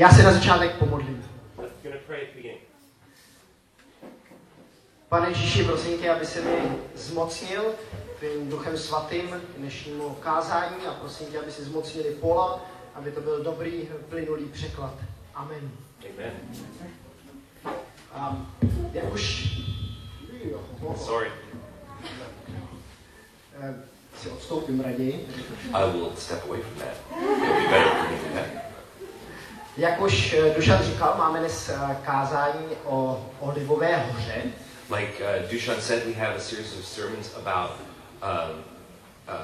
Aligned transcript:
Já 0.00 0.10
se 0.10 0.22
na 0.22 0.32
začátek 0.32 0.72
pomodlím. 0.76 1.24
Pane 5.08 5.28
Ježíši, 5.28 5.64
prosím 5.64 5.98
tě, 5.98 6.10
aby 6.10 6.26
se 6.26 6.40
mi 6.40 6.78
zmocnil 6.94 7.74
tvým 8.18 8.50
duchem 8.50 8.78
svatým 8.78 9.42
dnešnímu 9.56 10.10
kázání 10.14 10.86
a 10.86 10.92
prosím 10.92 11.26
tě, 11.26 11.38
aby 11.38 11.52
si 11.52 11.64
zmocnili 11.64 12.10
Pola, 12.10 12.60
aby 12.94 13.12
to 13.12 13.20
byl 13.20 13.44
dobrý, 13.44 13.88
plynulý 14.08 14.44
překlad. 14.44 14.94
Amen. 15.34 15.70
Amen. 16.14 16.32
Um, 18.16 18.54
jak 18.92 19.12
už 19.12 19.54
Sorry. 20.96 21.30
eh, 23.60 23.74
si 24.22 24.28
odstoupím 24.28 24.80
raději. 24.80 25.28
I 25.74 25.90
will 25.92 26.12
step 26.16 26.44
away 26.44 26.60
from 26.60 26.78
that. 26.78 26.96
It'll 27.22 27.54
be 27.54 27.68
better 27.68 27.90
for 27.90 28.10
me 28.10 28.18
do 28.28 28.34
that. 28.34 28.69
Jak 29.80 30.00
už 30.00 30.32
eh, 30.32 30.54
Dušan 30.54 30.82
říkal, 30.82 31.14
máme 31.18 31.38
dnes 31.38 31.68
eh, 31.68 31.96
kázání 32.04 32.66
o 32.84 33.26
Olivové 33.40 33.96
hoře. 33.96 34.42
Like 34.90 35.42
uh, 35.42 35.50
Dushan 35.50 35.80
said, 35.80 36.06
we 36.06 36.12
have 36.12 36.34
a 36.36 36.40
series 36.40 36.78
of 36.78 36.86
sermons 36.86 37.34
about 37.36 37.70
um, 38.22 38.64
uh, 39.28 39.34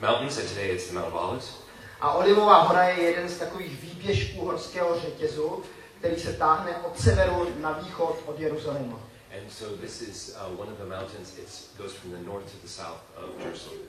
mountains, 0.00 0.38
and 0.38 0.48
today 0.48 0.70
it's 0.70 0.88
the 0.88 0.94
Mount 0.94 1.14
of 1.14 1.14
Olives. 1.14 1.62
A 2.00 2.12
Olivová 2.12 2.62
hora 2.62 2.82
je 2.88 3.02
jeden 3.02 3.28
z 3.28 3.38
takových 3.38 3.82
výběžků 3.82 4.44
horského 4.44 5.00
řetězu, 5.00 5.62
který 5.98 6.20
se 6.20 6.32
táhne 6.32 6.76
od 6.76 7.00
severu 7.00 7.48
na 7.60 7.72
východ 7.72 8.16
od 8.26 8.40
Jeruzaléma. 8.40 9.00
And 9.42 9.52
so 9.52 9.76
this 9.80 10.02
is 10.02 10.36
uh, 10.36 10.60
one 10.60 10.72
of 10.72 10.78
the 10.78 10.96
mountains. 10.96 11.38
It 11.38 11.70
goes 11.78 11.92
from 11.92 12.10
the 12.10 12.26
north 12.26 12.44
to 12.44 12.58
the 12.62 12.68
south 12.68 13.00
of 13.16 13.44
Jerusalem. 13.44 13.80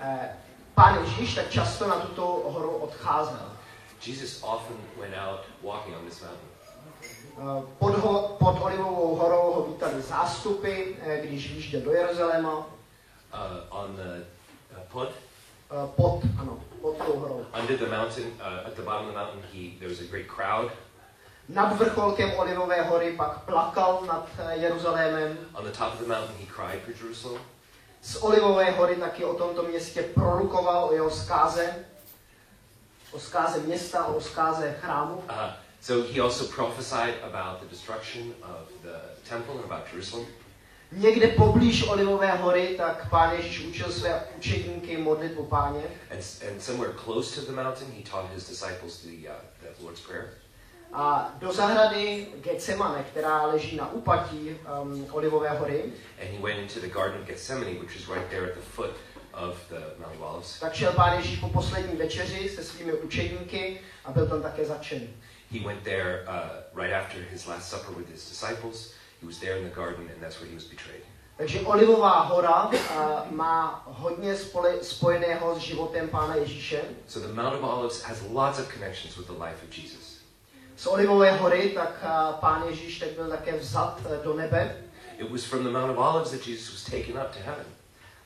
Eh, 0.00 0.28
Pán 0.74 1.04
Ježíš 1.04 1.34
tak 1.34 1.50
často 1.50 1.88
na 1.88 1.94
tuto 1.94 2.22
horu 2.22 2.70
odcházel. 2.70 3.57
Jesus 4.00 4.42
often 4.42 4.76
went 5.00 5.14
out 5.14 5.40
walking 5.62 5.94
on 5.94 6.04
this 6.08 6.20
mountain. 6.22 6.48
Eh, 7.38 7.62
Pod, 7.78 7.94
ho, 7.94 8.36
pod 8.38 8.58
Olivovou 8.62 9.16
horou 9.16 9.52
ho 9.52 9.62
vítali 9.66 10.02
zástupy, 10.02 10.96
eh, 11.02 11.20
když 11.26 11.50
výjížděl 11.52 11.80
do 11.80 11.92
Jeruzaléma. 11.92 12.56
Uh, 12.58 12.64
on 13.70 13.96
the 13.96 14.24
uh, 14.72 14.82
pod, 14.92 15.08
Eh, 15.70 15.88
Pod, 15.96 16.20
ano, 16.40 16.58
pod 16.80 16.96
tou 16.96 17.18
horou. 17.18 17.46
under 17.60 17.78
the 17.78 17.86
mountain, 17.96 18.24
uh, 18.26 18.66
at 18.66 18.74
the 18.74 18.82
bottom 18.82 19.06
of 19.06 19.12
the 19.12 19.18
mountain, 19.18 19.42
he 19.52 19.78
there 19.78 19.88
was 19.90 20.00
a 20.00 20.04
great 20.10 20.26
crowd. 20.26 20.70
Nad 21.48 21.76
vrcholkem 21.78 22.32
Olivové 22.38 22.82
hory 22.82 23.12
pak 23.16 23.38
plakal 23.44 24.02
nad 24.06 24.28
Jeruzalémem. 24.52 25.38
On 25.54 25.64
the 25.64 25.70
top 25.70 25.92
of 25.92 25.98
the 26.00 26.06
mountain, 26.06 26.36
he 26.40 26.46
cried 26.46 26.82
for 26.82 26.94
Jerusalem. 27.04 27.40
Z 28.02 28.16
Olivové 28.22 28.70
hory 28.70 28.96
taky 28.96 29.24
o 29.24 29.34
tomto 29.34 29.62
městě 29.62 30.02
prorokoval 30.02 30.84
o 30.84 30.92
jeho 30.92 31.10
zkáze, 31.10 31.84
o 33.12 33.18
zkáze 33.18 33.58
města, 33.58 34.06
o 34.06 34.20
zkáze 34.20 34.76
chrámu. 34.80 35.14
Uh, 35.14 35.34
so 35.80 36.12
he 36.12 36.20
also 36.20 36.44
prophesied 36.44 37.14
about 37.22 37.60
the 37.60 37.66
destruction 37.66 38.34
of 38.42 38.82
the 38.82 39.28
temple 39.28 39.54
and 39.54 39.64
about 39.64 39.92
Jerusalem. 39.92 40.26
Někde 40.92 41.28
poblíž 41.28 41.88
Olivové 41.88 42.32
hory, 42.32 42.74
tak 42.76 43.10
pán 43.10 43.32
Ježíš 43.36 43.60
učil 43.60 43.92
své 43.92 44.24
učedníky 44.36 44.96
modlitbu 44.96 45.44
páně. 45.44 45.82
And, 46.10 46.20
and 46.48 46.62
somewhere 46.62 46.92
close 47.04 47.40
to 47.40 47.46
the 47.46 47.62
mountain, 47.62 47.92
he 47.92 48.02
taught 48.10 48.32
his 48.34 48.48
disciples 48.48 49.02
the, 49.02 49.28
uh, 49.28 49.34
the 49.76 49.82
Lord's 49.82 50.00
Prayer. 50.00 50.28
A 50.92 51.34
do 51.38 51.52
zahrady 51.52 52.26
Getsemane, 52.40 53.04
která 53.10 53.46
leží 53.46 53.76
na 53.76 53.92
úpatí 53.92 54.56
um, 54.82 55.06
Olivové 55.10 55.50
hory, 55.50 55.92
And 56.20 56.30
he 56.30 56.38
went 56.38 56.58
into 56.58 56.80
the 56.80 56.88
Garden 56.88 57.20
of 57.20 57.26
Gethsemane, 57.26 57.78
which 57.80 57.96
is 57.96 58.08
right 58.08 58.30
there 58.30 58.46
at 58.46 58.54
the 58.54 58.60
foot 58.60 58.90
of 59.38 59.56
the 59.68 59.80
Mount 59.98 60.20
Olives. 60.20 60.60
tak 60.60 60.74
šel 60.74 60.92
pán 60.92 61.16
Ježíš 61.16 61.38
po 61.38 61.48
poslední 61.48 61.96
večeři 61.96 62.48
se 62.48 62.64
svými 62.64 62.92
učedníky 62.92 63.80
a 64.04 64.12
byl 64.12 64.26
tam 64.26 64.42
také 64.42 64.64
začen. 64.64 65.08
He 65.50 65.60
went 65.60 65.82
there 65.82 66.24
uh, 66.28 66.80
right 66.82 66.94
after 66.94 67.20
his 67.30 67.46
Last 67.46 67.70
Supper 67.70 67.94
with 67.94 68.08
his 68.08 68.28
disciples. 68.28 68.92
He 69.20 69.26
was 69.26 69.38
there 69.38 69.58
in 69.58 69.64
the 69.64 69.74
garden, 69.74 70.08
and 70.12 70.20
that's 70.20 70.36
where 70.40 70.48
he 70.50 70.54
was 70.54 70.64
betrayed. 70.64 71.02
Takže 71.36 71.60
Olivová 71.60 72.20
hora 72.20 72.66
uh, 72.66 72.72
má 73.30 73.82
hodně 73.86 74.36
spole, 74.36 74.74
spojeného 74.82 75.54
s 75.54 75.58
životem 75.58 76.08
pána 76.08 76.34
Ježíše. 76.34 76.82
So 77.06 77.28
the 77.28 77.42
Mount 77.42 77.54
of 77.54 77.62
Olives 77.62 78.02
has 78.02 78.18
lots 78.30 78.58
of 78.58 78.72
connections 78.74 79.16
with 79.16 79.26
the 79.26 79.44
life 79.44 79.64
of 79.68 79.78
Jesus. 79.78 80.18
Z 80.76 80.86
Olivové 80.86 81.32
hory 81.32 81.70
tak 81.70 82.04
uh, 82.04 82.34
pán 82.40 82.64
Ježíš 82.68 82.98
tak 82.98 83.10
byl 83.10 83.28
také 83.28 83.56
vzat 83.56 84.00
uh, 84.00 84.24
do 84.24 84.36
nebe 84.36 84.76
It 85.18 85.30
was 85.30 85.44
from 85.44 85.64
the 85.64 85.70
Mount 85.70 85.90
of 85.90 85.98
Olives 85.98 86.30
that 86.30 86.46
Jesus 86.46 86.72
was 86.72 86.84
taken 86.84 87.18
up 87.18 87.32
to 87.32 87.38
heaven. 87.38 87.66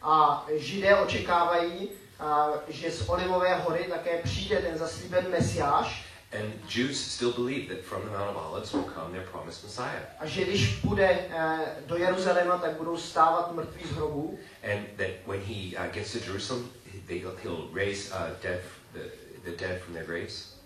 A 0.03 0.47
Židé 0.57 0.97
očekávají, 0.97 1.89
uh, 1.89 2.57
že 2.69 2.91
z 2.91 3.09
Olivové 3.09 3.55
hory 3.55 3.85
také 3.85 4.19
přijde 4.23 4.57
ten 4.57 4.79
zaslíben 4.79 5.31
Mesiáš 5.31 6.13
And 6.33 6.55
Jews 6.67 6.99
still 6.99 7.33
believe 7.33 7.69
that 7.69 7.85
from 7.85 8.05
the 8.07 8.11
Mount 8.11 8.31
of 8.31 8.37
Olives 8.37 8.73
will 8.73 8.91
come 8.95 9.13
their 9.13 9.27
promised 9.27 9.65
Messiah. 9.65 10.03
a 10.19 10.27
že 10.27 10.45
když 10.45 10.77
půjde 10.77 11.19
uh, 11.19 11.61
do 11.87 11.97
Jeruzaléma, 11.97 12.59
tak 12.59 12.77
budou 12.77 12.97
stávat 12.97 13.53
mrtví 13.55 13.89
z 13.89 13.91
hrobů 13.91 14.39
And 14.73 14.87
that 14.97 15.11
when 15.27 15.41
he 15.41 15.77
uh, 15.77 15.93
gets 15.93 16.13
to 16.13 16.19
Jerusalem, 16.19 16.69
they, 17.07 17.19
he'll 17.43 17.69
raise 17.75 18.15
uh, 18.15 18.43
dead, 18.43 18.61
the, 18.93 19.01
the 19.45 19.57
dead 19.57 19.81
from 19.83 19.95
their 19.95 20.07
graves. 20.07 20.57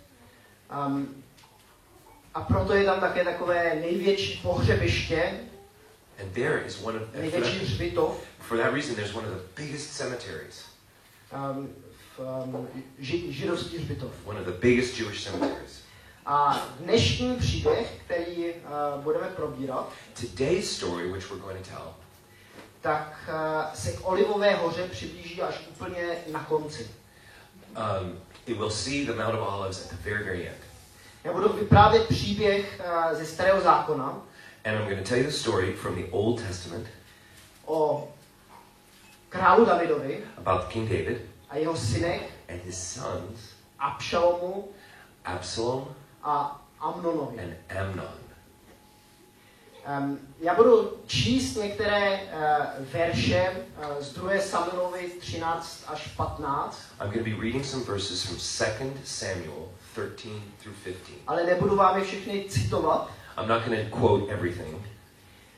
Um, 0.87 1.25
a 2.35 2.41
proto 2.41 2.75
je 2.75 2.85
tam 2.85 3.01
také 3.01 3.25
takové 3.25 3.75
největší 3.75 4.41
pohřebiště, 4.43 5.41
And 6.21 6.33
there 6.35 6.67
is 6.67 6.83
one 6.83 6.97
of, 6.97 7.03
and 7.03 7.13
for, 7.13 7.21
největší 7.21 7.59
that, 7.59 7.69
hřbitov 7.69 8.17
for 8.41 8.57
that 8.59 8.73
reason, 8.73 8.95
there's 8.95 9.15
one 9.15 9.27
of 9.27 9.33
the 9.35 9.63
biggest 9.63 9.97
cemeteries, 9.97 10.65
um, 11.33 11.69
v, 12.17 12.21
um, 12.21 12.69
ži, 12.99 13.33
židovský 13.33 13.79
hřbitov. 13.79 14.11
one 14.27 14.41
of 14.41 14.47
the 14.47 14.53
biggest 14.53 14.99
Jewish 14.99 15.25
cemeteries. 15.25 15.81
A 16.27 16.67
dnešní 16.81 17.37
příběh, 17.37 17.93
který 18.05 18.53
uh, 18.55 19.03
budeme 19.03 19.27
probírat, 19.27 19.89
Today's 20.21 20.71
story, 20.77 21.13
which 21.13 21.31
we're 21.31 21.43
going 21.43 21.59
to 21.63 21.71
tell, 21.71 21.95
tak 22.81 23.29
uh, 23.29 23.75
se 23.75 23.93
k 23.93 24.09
Olivové 24.09 24.55
hoře 24.55 24.89
přiblíží 24.89 25.43
až 25.43 25.61
úplně 25.71 26.17
na 26.33 26.45
konci. 26.45 26.91
um, 27.77 28.19
it 28.47 28.57
will 28.59 28.71
see 28.71 29.05
the 29.07 29.13
Mount 29.13 29.35
of 29.35 29.49
Olives 29.49 29.85
at 29.85 29.91
the 29.91 30.11
very, 30.11 30.25
very 30.25 30.49
end. 30.49 30.57
Já 31.25 31.33
budu 31.33 31.53
vyprávět 31.53 32.09
příběh 32.09 32.81
uh, 32.81 33.19
ze 33.19 33.27
Starého 33.27 33.61
zákona 33.61 34.23
And 34.67 34.77
I'm 34.77 34.85
going 34.91 34.97
to 34.99 35.05
tell 35.05 35.17
you 35.19 35.23
the 35.23 35.31
story 35.31 35.75
from 35.75 35.95
the 35.95 36.11
Old 36.11 36.41
Testament 36.41 36.87
o 37.69 38.09
králu 39.31 39.65
Davidovi 39.65 40.23
about 40.39 40.71
King 40.71 40.89
David 40.89 41.21
a 41.51 41.59
jeho 41.59 41.77
synech 41.77 42.23
and 42.49 42.61
his 42.63 42.77
sons, 42.77 43.55
Abšalomu 43.79 44.65
Absalom 45.25 45.87
a 46.25 46.51
Amnonovi. 46.81 47.39
and 47.39 47.55
Amnon. 47.71 48.19
Um, 49.87 50.19
já 50.41 50.55
budu 50.55 50.99
číst 51.07 51.57
některé 51.57 52.21
uh, 52.21 52.85
verše 52.93 53.67
uh, 53.79 54.03
z 54.05 54.13
2. 54.13 54.41
Samuelovi 54.41 55.11
13 55.21 55.85
až 55.87 56.09
15, 56.17 56.79
I'm 57.01 57.11
going 57.11 57.25
to 57.25 57.31
be 57.31 57.43
reading 57.43 57.65
some 57.65 57.85
verses 57.85 58.25
from 58.25 58.37
2 58.37 58.99
Samuel 59.05 59.69
13 59.95 60.43
through 60.63 60.77
15. 60.85 61.19
ale 61.27 61.45
nebudu 61.45 61.77
vám 61.77 61.99
je 61.99 62.05
všechny 62.05 62.45
citovat. 62.49 63.11
I'm 63.37 63.49
not 63.49 63.65
going 63.67 63.85
to 63.91 63.97
quote 63.97 64.33
everything, 64.33 64.77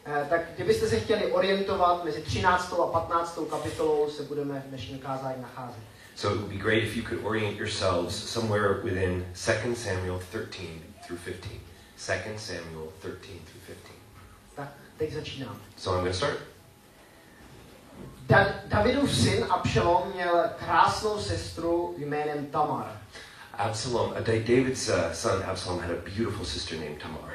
Eh, 0.06 0.26
tak 0.30 0.40
kdybyste 0.56 0.88
se 0.88 1.00
chtěli 1.00 1.32
orientovat 1.32 2.04
mezi 2.04 2.22
13. 2.22 2.72
a 2.82 2.86
15. 2.86 3.38
kapitolou, 3.50 4.10
se 4.10 4.22
budeme 4.22 4.60
v 4.66 4.68
dnešním 4.68 4.98
kázání 4.98 5.42
nacházet. 5.42 5.80
so 6.16 6.34
it 6.34 6.40
would 6.40 6.52
be 6.52 6.58
great 6.58 6.82
if 6.82 6.96
you 6.96 7.02
could 7.08 7.24
orient 7.24 7.58
yourselves 7.58 8.14
somewhere 8.32 8.74
within 8.84 9.26
2 9.34 9.74
Samuel 9.74 10.18
13 10.30 10.82
through 11.06 11.20
15. 11.24 11.60
2 11.96 12.38
Samuel 12.38 12.88
13 13.00 13.44
through 13.44 13.62
15. 13.66 13.94
Tak 14.56 14.68
teď 14.96 15.12
začínáme. 15.12 15.58
So 15.76 15.90
I'm 15.98 16.04
going 16.04 16.12
to 16.12 16.26
start. 16.26 16.38
Da- 18.28 18.54
Davidův 18.66 19.14
syn 19.16 19.46
Abšalom 19.50 20.12
měl 20.14 20.44
krásnou 20.58 21.18
sestru 21.20 21.94
jménem 21.98 22.46
Tamar. 22.46 23.00
Absalom, 23.54 24.10
uh, 24.10 24.16
Da- 24.18 24.38
David's 24.56 24.88
uh, 24.88 24.94
son 25.12 25.42
Absalom 25.46 25.80
had 25.80 25.90
a 25.90 25.94
beautiful 26.16 26.44
sister 26.46 26.78
named 26.78 27.02
Tamar. 27.02 27.32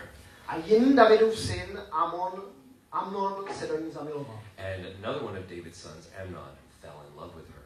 A 0.53 0.57
jiný 0.57 0.95
Davidův 0.95 1.39
syn 1.39 1.81
Amon, 1.91 2.43
Amnon 2.91 3.45
se 3.59 3.67
do 3.67 3.79
ní 3.79 3.91
zamiloval. 3.91 4.39
And 4.57 4.85
another 5.03 5.23
one 5.23 5.39
of 5.39 5.45
David's 5.45 5.81
sons, 5.81 6.09
Amnon, 6.21 6.49
fell 6.81 7.01
in 7.09 7.15
love 7.15 7.35
with 7.35 7.45
her. 7.49 7.63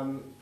Um, 0.00 0.34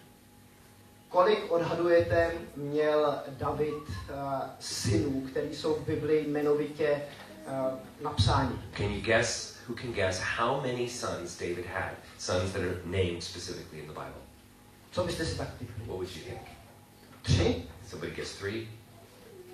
kolik 1.09 1.53
odhadujete 1.53 2.33
měl 2.57 3.23
David 3.29 3.75
uh, 3.75 4.15
synů, 4.61 5.21
který 5.31 5.55
jsou 5.55 5.75
v 5.75 5.87
Biblii 5.87 6.29
jmenovitě 6.29 7.03
uh, 7.47 7.79
napsáni? 8.03 8.59
Can 8.77 8.93
you 8.93 9.01
guess, 9.01 9.57
who 9.69 9.75
can 9.75 9.93
guess 9.93 10.21
how 10.21 10.61
many 10.61 10.89
sons 10.89 11.39
David 11.39 11.67
had? 11.67 11.93
Sons 12.19 12.53
that 12.53 12.63
are 12.63 12.81
named 12.85 13.23
specifically 13.23 13.81
in 13.81 13.87
the 13.87 14.01
Bible. 14.01 14.23
Co 14.91 15.05
byste 15.05 15.25
si 15.25 15.39
tak 15.39 15.49
typli? 15.59 15.85
What 15.87 15.97
would 15.97 16.17
you 16.17 16.23
think? 16.23 16.43
Tři? 17.23 17.69
Somebody 17.89 18.13
guess 18.13 18.33
three? 18.33 18.69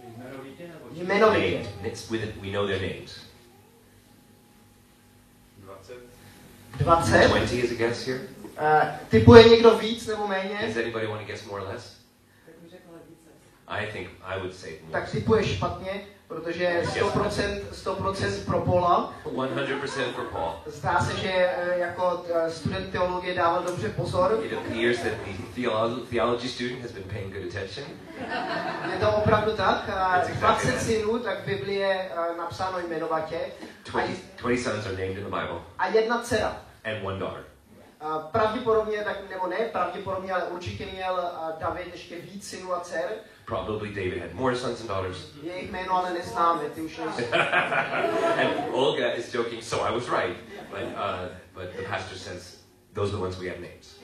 Jmenovitě 0.03 0.69
nebo 0.69 0.89
Jmenovitě. 0.93 1.59
Named. 1.59 1.87
It's 1.87 2.11
with 2.11 2.23
it, 2.25 2.37
we 2.43 2.51
know 2.51 2.67
their 2.67 2.81
names. 2.81 3.21
20? 5.59 5.95
20? 6.79 7.29
20 7.29 7.53
is 7.53 7.71
a 7.73 7.75
guess 7.75 8.07
here? 8.07 8.21
Uh, 8.61 8.89
typuje 9.09 9.49
někdo 9.49 9.79
víc 9.79 10.07
nebo 10.07 10.27
méně? 10.27 10.59
Does 10.67 10.77
anybody 10.77 11.07
want 11.07 11.21
to 11.21 11.27
guess 11.27 11.45
more 11.45 11.63
or 11.63 11.69
less? 11.69 11.99
I 13.69 13.87
think 13.87 14.09
I 14.23 14.39
would 14.39 14.55
say 14.55 14.79
more. 14.83 14.93
tak 14.93 15.11
typuje 15.11 15.45
špatně, 15.45 16.01
protože 16.29 16.83
100%, 16.85 17.61
100% 17.73 18.45
pro 18.47 18.61
Paula. 18.61 19.13
100% 19.25 20.13
for 20.13 20.25
Paul. 20.25 20.53
Zdá 20.67 21.01
se, 21.01 21.17
že 21.17 21.29
eh, 21.33 21.79
jako 21.79 22.25
eh, 22.35 22.51
student 22.51 22.91
teologie 22.93 23.35
dával 23.35 23.63
dobře 23.63 23.89
pozor. 23.89 24.39
It 24.43 24.53
appears 24.53 24.99
that 24.99 25.13
the 25.13 25.61
theolo- 25.61 26.07
theology 26.11 26.49
student 26.49 26.83
has 26.83 26.93
been 26.93 27.05
paying 27.05 27.33
good 27.35 27.49
attention. 27.49 27.87
Je 28.93 28.99
to 29.01 29.11
opravdu 29.11 29.53
tak. 29.53 29.85
eh, 29.89 29.93
That's 29.93 30.29
exactly 30.29 30.71
20 30.71 30.71
right. 30.71 30.83
synů, 30.83 31.19
tak 31.19 31.43
v 31.43 31.47
Biblii 31.47 31.77
je 31.79 32.11
eh, 32.11 32.39
napsáno 32.39 32.79
jmenovatě. 32.79 33.37
A, 33.89 33.91
20, 33.91 34.13
20 34.37 34.63
sons 34.73 34.87
are 34.87 34.93
named 34.97 35.19
in 35.19 35.25
the 35.25 35.37
Bible, 35.37 35.61
a 35.79 35.87
jedna 35.89 36.23
dcera. 36.23 36.57
and 36.85 37.05
one 37.07 37.19
daughter. 37.19 37.45
Pravděpodobně, 38.33 39.05
tak, 39.05 39.31
nebo 39.31 39.47
ne 39.47 39.57
pravděpodobně, 39.57 40.33
ale 40.33 40.43
určitě 40.43 40.87
měl 40.87 41.31
David 41.59 41.87
ještě 41.87 42.21
víc 42.21 42.49
synů 42.49 42.75
a 42.75 42.81
dcer. 42.81 43.11
Probably 43.45 43.89
David 43.89 44.23
had 44.23 44.33
more 44.33 44.57
sons 44.57 44.81
and 44.81 44.89
daughters. 44.89 45.35
Jejich 45.43 45.71
jméno 45.71 45.93
ale 45.95 46.13
neznáme, 46.13 46.63
ty 46.71 46.81
už 46.81 46.97
nejsou. 46.97 47.33
and 48.43 48.75
Olga 48.75 49.13
is 49.13 49.35
joking, 49.35 49.63
so 49.63 49.89
I 49.89 49.95
was 49.95 50.09
right. 50.09 50.37
But, 50.71 50.81
uh, 50.83 51.29
but 51.55 51.77
the 51.77 51.83
pastor 51.89 52.19
says, 52.19 52.59
those 52.95 53.09
are 53.13 53.17
the 53.17 53.23
ones 53.23 53.39
we 53.39 53.49
have 53.49 53.61
names. 53.61 53.99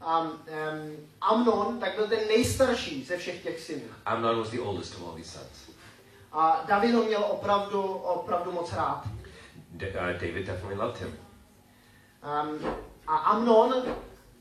A 0.00 0.20
um, 0.20 0.40
Amnon, 1.20 1.80
tak 1.80 1.94
byl 1.94 2.08
ten 2.08 2.28
nejstarší 2.28 3.04
ze 3.04 3.16
všech 3.16 3.42
těch 3.42 3.60
synů. 3.60 3.82
Amnon 4.06 4.38
was 4.38 4.50
the 4.50 4.60
oldest 4.60 4.94
of 4.94 5.02
all 5.02 5.14
these 5.14 5.38
sons. 5.38 5.70
A 6.32 6.64
David 6.68 6.94
ho 6.94 7.02
měl 7.02 7.24
opravdu, 7.24 7.82
opravdu 7.92 8.52
moc 8.52 8.72
rád. 8.72 9.04
D- 9.70 9.88
uh, 9.88 9.94
David 9.94 10.46
definitely 10.46 10.76
loved 10.76 10.96
him. 11.00 11.18
Um, 12.22 12.58
a 13.06 13.16
Amnon, 13.16 13.84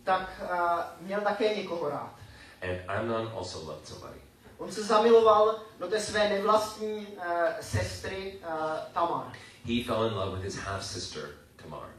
tak 0.03 0.41
uh, 0.43 1.07
měl 1.07 1.21
také 1.21 1.55
někoho 1.55 1.89
rád. 1.89 2.15
And 2.61 2.79
Amnon 2.87 3.31
also 3.37 3.59
loved 3.59 3.87
somebody. 3.87 4.19
On 4.57 4.71
se 4.71 4.83
zamiloval 4.83 5.59
do 5.79 5.87
té 5.87 5.99
své 5.99 6.29
nevlastní 6.29 7.07
uh, 7.07 7.23
sestry 7.61 8.39
uh, 8.41 8.53
Tamar. 8.93 9.31
He 9.65 9.83
fell 9.83 10.07
in 10.07 10.13
love 10.13 10.35
with 10.35 10.43
his 10.43 10.55
half 10.55 10.85
sister, 10.85 11.29
Tamar. 11.55 11.89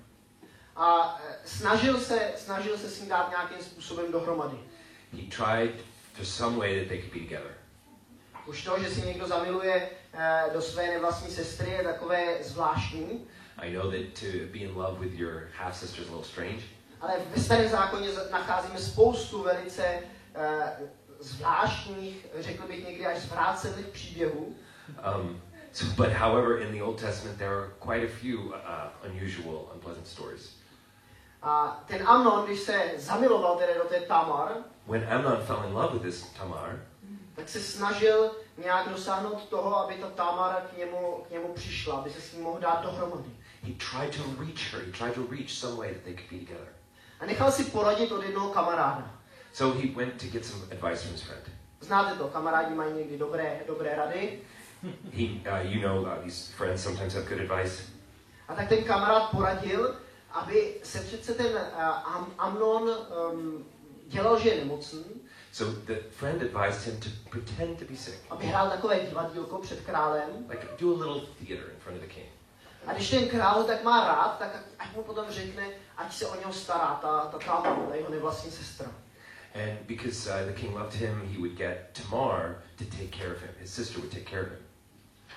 A 0.76 1.14
uh, 1.14 1.20
snažil 1.44 2.00
se, 2.00 2.32
snažil 2.36 2.78
se 2.78 2.90
s 2.90 3.00
ní 3.00 3.08
dát 3.08 3.30
nějakým 3.30 3.64
způsobem 3.64 4.12
dohromady. 4.12 4.58
He 5.12 5.22
tried 5.36 5.74
for 6.12 6.24
some 6.24 6.56
way 6.58 6.80
that 6.80 6.88
they 6.88 7.02
could 7.02 7.12
be 7.12 7.20
together. 7.20 7.54
Už 8.46 8.64
to, 8.64 8.82
že 8.82 8.90
si 8.90 9.06
někdo 9.06 9.26
zamiluje 9.26 9.90
uh, 10.14 10.52
do 10.52 10.62
své 10.62 10.86
nevlastní 10.86 11.30
sestry, 11.34 11.70
je 11.70 11.82
takové 11.82 12.44
zvláštní. 12.44 13.26
I 13.62 13.72
know 13.72 13.90
that 13.90 14.14
to 14.20 14.26
be 14.52 14.58
in 14.58 14.76
love 14.76 14.98
with 15.00 15.14
your 15.14 15.48
half 15.58 15.76
sister 15.76 16.02
is 16.02 16.08
a 16.08 16.10
little 16.10 16.24
strange, 16.24 16.62
Ale 17.00 17.12
ve 17.36 17.42
starém 17.42 17.68
zákoně 17.68 18.08
nacházíme 18.30 18.78
spoustu 18.78 19.42
velice 19.42 19.98
uh, 20.36 20.86
zvláštních, 21.20 22.26
řekl 22.38 22.66
bych 22.66 22.86
někdy 22.86 23.06
až 23.06 23.18
zvrácených 23.18 23.86
příběhů. 23.86 24.54
Um, 25.16 25.40
so, 25.72 25.94
but 25.96 26.12
however, 26.12 26.62
in 26.62 26.78
the 26.78 26.84
Old 26.84 27.00
Testament, 27.00 27.38
there 27.38 27.50
are 27.50 27.70
quite 27.80 28.04
a 28.04 28.08
few 28.08 28.38
uh, 28.38 29.10
unusual, 29.10 29.70
unpleasant 29.74 30.06
stories. 30.06 30.56
A 31.42 31.84
ten 31.86 32.08
Amnon, 32.08 32.44
když 32.44 32.60
se 32.60 32.92
zamiloval 32.96 33.56
tedy 33.56 33.74
do 33.74 33.84
té 33.84 34.00
Tamar, 34.00 34.52
When 34.86 35.12
Amnon 35.12 35.40
fell 35.46 35.62
in 35.66 35.74
love 35.74 35.92
with 35.92 36.02
this 36.02 36.30
Tamar, 36.38 36.80
tak 37.34 37.48
se 37.48 37.60
snažil 37.60 38.30
nějak 38.58 38.88
dosáhnout 38.88 39.48
toho, 39.48 39.76
aby 39.76 39.94
ta 39.94 40.10
Tamar 40.10 40.62
k 40.74 40.78
němu, 40.78 41.24
k 41.28 41.30
němu 41.30 41.52
přišla, 41.52 41.96
aby 41.96 42.10
se 42.10 42.20
s 42.20 42.32
ním 42.32 42.42
mohl 42.42 42.60
dát 42.60 42.82
dohromady. 42.82 43.30
He 43.64 43.74
tried 43.74 44.12
to 44.12 44.22
reach 44.38 44.70
her. 44.72 44.80
He 44.86 44.92
tried 44.92 45.14
to 45.14 45.22
reach 45.30 45.58
some 45.58 45.76
way 45.76 45.92
that 45.92 46.04
they 46.04 46.14
could 46.14 46.30
be 46.30 46.38
together. 46.38 46.68
A 47.20 47.26
nechal 47.26 47.52
si 47.52 47.64
poradit 47.64 48.12
od 48.12 48.22
jednoho 48.24 48.50
kamaráda. 48.50 49.10
So 49.52 49.72
he 49.72 49.88
went 49.94 50.18
to 50.20 50.26
get 50.26 50.44
some 50.44 50.62
advice 50.70 51.02
from 51.02 51.12
his 51.12 51.22
friend. 51.22 51.42
Znáte 51.80 52.18
to, 52.18 52.28
kamarádi 52.28 52.74
mají 52.74 52.92
někdy 52.94 53.18
dobré, 53.18 53.60
dobré 53.66 53.96
rady. 53.96 54.38
He, 55.12 55.24
uh, 55.50 55.60
you 55.72 55.80
know, 55.82 56.04
uh, 56.04 56.22
these 56.24 56.52
friends 56.56 56.82
sometimes 56.82 57.14
have 57.14 57.28
good 57.28 57.40
advice. 57.50 57.82
A 58.48 58.54
tak 58.54 58.68
ten 58.68 58.84
kamarád 58.84 59.30
poradil, 59.30 59.96
aby 60.32 60.74
se 60.82 61.00
přece 61.00 61.34
ten 61.34 61.46
uh, 61.46 62.14
Am- 62.16 62.32
Amnon 62.38 62.82
um, 63.32 63.64
dělal, 64.06 64.38
že 64.40 64.48
je 64.48 64.56
nemocný, 64.64 65.04
So 65.52 65.80
the 65.86 66.00
friend 66.10 66.42
advised 66.42 66.86
him 66.86 67.00
to 67.00 67.08
pretend 67.30 67.78
to 67.78 67.84
be 67.84 67.96
sick. 67.96 68.18
aby 68.30 68.46
hrál 68.46 68.70
takové 68.70 69.00
divadílko 69.00 69.58
před 69.58 69.80
králem. 69.80 70.30
Like, 70.48 70.66
do 70.80 70.94
a 70.94 70.98
little 70.98 71.20
theater 71.38 71.70
in 71.74 71.80
front 71.80 71.96
of 72.02 72.08
the 72.08 72.14
king. 72.14 72.26
A 72.86 72.92
když 72.92 73.10
ten 73.10 73.28
král 73.28 73.64
tak 73.64 73.82
má 73.84 74.06
rád, 74.08 74.38
tak 74.38 74.56
ať 74.78 74.96
mu 74.96 75.02
potom 75.02 75.26
řekne, 75.30 75.68
ať 75.96 76.14
se 76.14 76.26
o 76.26 76.36
něho 76.40 76.52
stará 76.52 76.98
ta, 77.02 77.20
ta 77.20 77.38
Tamar, 77.38 77.78
ta 77.88 77.94
jeho 77.94 78.10
nevlastní 78.10 78.50
sestra. 78.50 78.86
And 79.54 79.78
because 79.86 80.30
uh, 80.30 80.46
the 80.46 80.60
king 80.60 80.74
loved 80.76 80.94
him, 80.94 81.20
he 81.32 81.38
would 81.38 81.56
get 81.58 81.92
Tamar 81.92 82.62
to 82.78 82.84
take 82.84 83.10
care 83.10 83.32
of 83.32 83.40
him. 83.42 83.50
His 83.60 83.74
sister 83.74 83.98
would 84.00 84.12
take 84.12 84.24
care 84.30 84.42
of 84.42 84.48
him. 84.48 84.58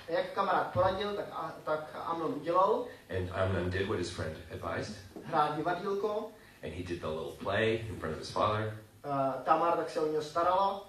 A 0.08 0.12
jak 0.12 0.32
kamarád 0.34 0.66
poradil, 0.72 1.12
tak, 1.16 1.24
a, 1.32 1.54
tak 1.64 1.96
Amnon 2.04 2.34
udělal, 2.34 2.86
And 3.10 3.30
Amnon 3.32 3.70
did 3.70 3.88
what 3.88 3.98
his 3.98 4.10
friend 4.10 4.36
advised, 4.52 4.96
hrál 5.24 5.52
divadílko, 5.56 6.28
and 6.62 6.72
he 6.72 6.82
did 6.82 7.00
the 7.00 7.06
little 7.08 7.36
play 7.42 7.86
in 7.88 7.98
front 8.00 8.12
of 8.14 8.18
his 8.20 8.30
father. 8.30 8.78
uh, 9.04 9.42
Tamar 9.44 9.76
tak 9.76 9.90
se 9.90 10.00
o 10.00 10.06
něho 10.06 10.22
starala, 10.22 10.88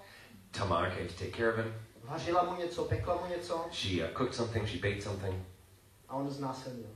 Tamar 0.50 0.90
came 0.90 1.08
to 1.08 1.14
take 1.14 1.30
care 1.36 1.48
of 1.50 1.56
him. 1.56 1.74
vařila 2.04 2.42
mu 2.42 2.56
něco, 2.56 2.84
pekla 2.84 3.14
mu 3.16 3.26
něco 3.26 3.64
She 3.72 4.04
uh, 4.04 4.10
cooked 4.16 4.34
something, 4.34 4.68
she 4.68 4.78
baked 4.78 5.02
something, 5.02 5.46
a 6.08 6.14
on 6.14 6.30
znásilnil. 6.30 6.90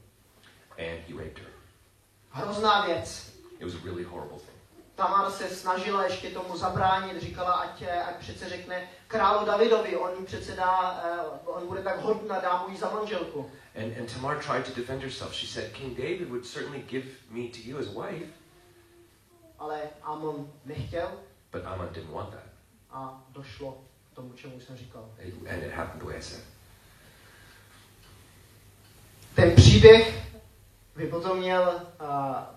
and 0.79 1.01
he 1.09 1.15
raped 1.15 1.39
her. 1.39 1.51
Hrozná 2.31 2.87
věc. 2.87 3.33
It 3.59 3.65
was 3.65 3.75
a 3.75 3.85
really 3.85 4.05
horrible 4.05 4.39
thing. 4.39 4.57
Tamar 4.95 5.31
se 5.31 5.49
snažila 5.49 6.05
ještě 6.05 6.31
tomu 6.31 6.57
zabránit, 6.57 7.21
říkala, 7.23 7.53
ať, 7.53 7.83
eh, 7.83 8.03
ať 8.03 8.17
přece 8.17 8.49
řekne 8.49 8.89
králu 9.09 9.47
Davidovi, 9.47 9.97
on 9.97 10.19
jí 10.19 10.25
přece 10.27 10.57
dá, 10.57 11.01
eh, 11.05 11.21
on 11.45 11.67
bude 11.67 11.83
tak 11.83 12.01
hodná, 12.01 12.41
dá 12.41 12.63
mu 12.63 12.73
jí 12.73 12.77
za 12.79 12.91
manželku. 12.91 13.51
And, 13.77 13.99
and 13.99 14.15
Tamar 14.15 14.39
tried 14.45 14.67
to 14.67 14.81
defend 14.81 15.03
herself. 15.03 15.35
She 15.35 15.47
said, 15.47 15.73
King 15.73 15.97
David 15.97 16.29
would 16.31 16.47
certainly 16.47 16.83
give 16.83 17.07
me 17.31 17.49
to 17.49 17.59
you 17.65 17.79
as 17.79 17.87
wife. 17.87 18.33
Ale 19.59 19.81
Amon 20.03 20.53
nechtěl 20.65 21.11
But 21.53 21.65
Amnon 21.67 21.89
didn't 21.93 22.13
want 22.13 22.31
that. 22.31 22.45
a 22.91 23.23
došlo 23.29 23.85
k 24.13 24.15
tomu, 24.17 24.33
čemu 24.33 24.61
jsem 24.61 24.77
říkal. 24.77 25.11
And 25.51 25.63
it 25.63 25.73
happened 25.73 26.01
the 26.03 26.07
way 26.07 26.17
I 26.17 26.23
said. 26.23 26.45
Ten 29.35 29.55
příběh 29.55 30.21
by 30.97 31.07
potom 31.07 31.39
měl 31.39 31.81
uh, 32.01 32.07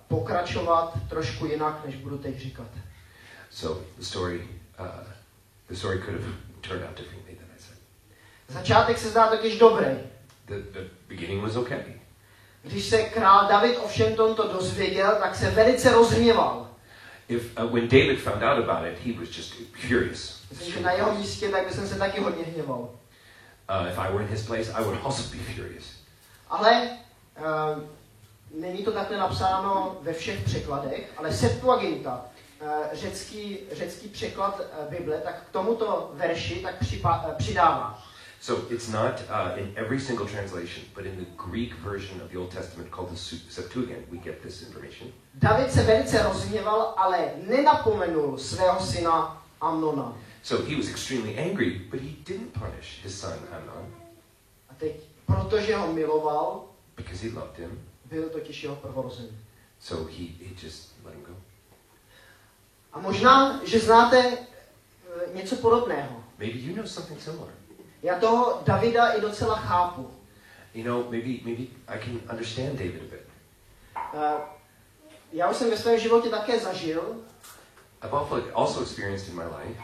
pokračovat 0.08 0.94
trošku 1.10 1.46
jinak, 1.46 1.86
než 1.86 1.96
budu 1.96 2.18
teď 2.18 2.40
říkat. 2.40 2.68
So 3.50 3.86
the 3.98 4.04
story, 4.04 4.48
uh, 4.80 4.86
the 5.70 5.75
story 5.75 6.00
could 6.00 6.22
have 6.22 6.34
turned 6.62 6.90
out 6.90 6.98
differently 6.98 7.36
than 7.36 7.48
I 7.58 7.62
said. 7.62 7.78
Začátek 8.48 8.98
se 8.98 9.10
zdá 9.10 9.27
totiž 9.27 9.60
dobrý. 9.60 9.86
The, 10.46 10.56
the 10.56 10.89
beginning 11.08 11.44
was 11.44 11.56
okay. 11.56 11.84
Když 12.63 12.86
se 12.86 13.03
král 13.03 13.48
David 13.48 13.77
o 13.77 13.88
všem 13.88 14.15
tomto 14.15 14.53
dozvěděl, 14.53 15.15
tak 15.22 15.36
se 15.36 15.50
velice 15.50 15.92
rozhněval. 15.92 16.70
If 17.27 17.58
uh, 17.58 17.74
when 17.74 17.88
David 17.88 18.20
found 18.20 18.44
out 18.44 18.70
about 18.70 18.88
it, 18.88 19.00
he 19.06 19.20
was 19.20 19.38
just 19.38 19.53
furious. 19.88 20.44
Myslím, 20.50 20.74
že 20.74 20.80
na 20.82 20.92
jeho 20.92 21.15
místě 21.15 21.50
tak 21.50 21.63
bych 21.63 21.74
se 21.74 21.96
taky 21.96 22.20
hodně 22.22 22.44
hněval. 22.44 22.80
Uh, 22.80 23.88
if 23.92 24.00
I 24.00 24.12
were 24.12 24.24
in 24.24 24.30
his 24.30 24.46
place, 24.46 24.74
I 24.74 24.84
would 24.84 25.00
also 25.03 25.38
be 25.38 25.44
furious. 25.44 26.02
Ale 26.53 26.89
uh, 27.38 27.83
není 28.62 28.83
to 28.83 28.91
takhle 28.91 29.17
napsáno 29.17 29.98
ve 30.01 30.13
všech 30.13 30.43
překladech, 30.43 31.13
ale 31.17 31.33
Septuaginta, 31.33 32.25
uh, 32.62 32.67
řecký, 32.93 33.60
řecký 33.72 34.07
překlad 34.07 34.60
uh, 34.60 34.93
Bible, 34.93 35.17
tak 35.17 35.43
k 35.43 35.50
tomuto 35.51 36.12
verši 36.13 36.55
tak 36.55 36.79
připa, 36.79 37.25
uh, 37.27 37.33
přidává. 37.33 38.03
So 38.41 38.74
it's 38.74 38.88
not 38.88 39.22
uh, 39.29 39.60
in 39.60 39.74
every 39.75 40.00
single 40.00 40.25
translation, 40.25 40.86
but 40.95 41.05
in 41.05 41.15
the 41.15 41.43
Greek 41.50 41.79
version 41.79 42.22
of 42.22 42.31
the 42.31 42.38
Old 42.38 42.50
Testament 42.50 42.91
called 42.91 43.10
the 43.10 43.17
Septuagint, 43.50 44.12
we 44.12 44.17
get 44.17 44.41
this 44.41 44.62
information. 44.62 45.12
David 45.33 45.74
se 45.74 45.83
velice 45.83 46.24
rozhněval, 46.24 46.93
ale 46.98 47.31
nenapomenul 47.48 48.38
svého 48.38 48.79
syna 48.79 49.43
Amnona. 49.62 50.17
So 50.43 50.69
he 50.69 50.75
was 50.75 50.89
extremely 50.89 51.38
angry, 51.38 51.81
but 51.91 52.01
he 52.01 52.15
didn't 52.25 52.53
punish 52.53 53.03
his 53.03 53.19
son 53.19 53.39
Amnon 53.51 53.95
A 54.69 54.74
teď, 54.74 55.12
protože 55.25 55.75
ho 55.75 55.94
miloval, 55.94 56.65
because 56.96 57.27
he 57.27 57.34
loved 57.39 57.58
him. 57.60 57.89
byl 58.06 58.30
totiž 58.30 58.63
jeho 58.63 58.75
prvorozený. 58.75 59.38
So 59.80 60.12
he, 60.12 60.25
he 60.48 60.56
just 60.63 60.94
let 61.06 61.15
him 61.15 61.24
go. 61.24 61.34
A 62.94 63.00
možná, 63.00 63.62
že 63.65 63.80
znáte 63.80 64.38
eh, 64.38 65.34
něco 65.34 65.56
podobného. 65.56 66.24
Maybe 66.38 66.60
you 66.60 66.75
know 66.75 66.86
something 66.88 67.22
similar. 67.22 67.50
Já 68.03 68.20
toho 68.20 68.62
Davida 68.65 69.08
i 69.12 69.22
docela 69.22 69.56
chápu. 69.56 70.12
You 70.74 70.84
know, 70.84 71.10
maybe 71.10 71.30
maybe 71.44 71.63
I 71.88 72.00
can 72.00 72.20
understand 72.32 72.72
David 72.74 73.01
a 73.01 73.06
bit. 73.12 73.27
Eh, 74.13 74.42
Já 75.34 75.50
už 75.50 75.58
jsem 75.58 75.70
ve 75.70 75.77
svém 75.77 76.00
životě 76.00 76.30
také 76.30 76.60
zažil, 76.60 77.15
I've 78.03 78.18
also, 78.18 78.56
also 78.56 78.82
experienced 78.82 79.30
in 79.30 79.36
my 79.36 79.44
life 79.44 79.82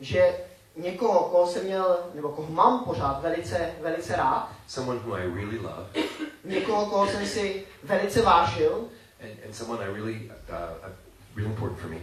že 0.00 0.34
někoho, 0.76 1.28
koho 1.28 1.46
jsem 1.46 1.64
měl, 1.64 1.98
nebo 2.14 2.28
koho 2.28 2.52
mám 2.52 2.84
pořád 2.84 3.22
velice, 3.22 3.70
velice 3.80 4.16
rád, 4.16 4.52
someone 4.66 5.00
who 5.00 5.14
I 5.14 5.22
really 5.22 5.58
love 5.58 5.86
někoho, 6.44 6.86
koho 6.86 7.06
jsem 7.06 7.26
si 7.26 7.66
velice 7.82 8.22
vážil, 8.22 8.84
and, 9.20 9.44
and 9.46 9.54
someone 9.54 9.84
I 9.84 9.92
really 9.92 10.30
uh, 10.30 10.54
uh, 10.54 10.92
really 11.36 11.50
important 11.50 11.80
for 11.80 11.90
me, 11.90 11.98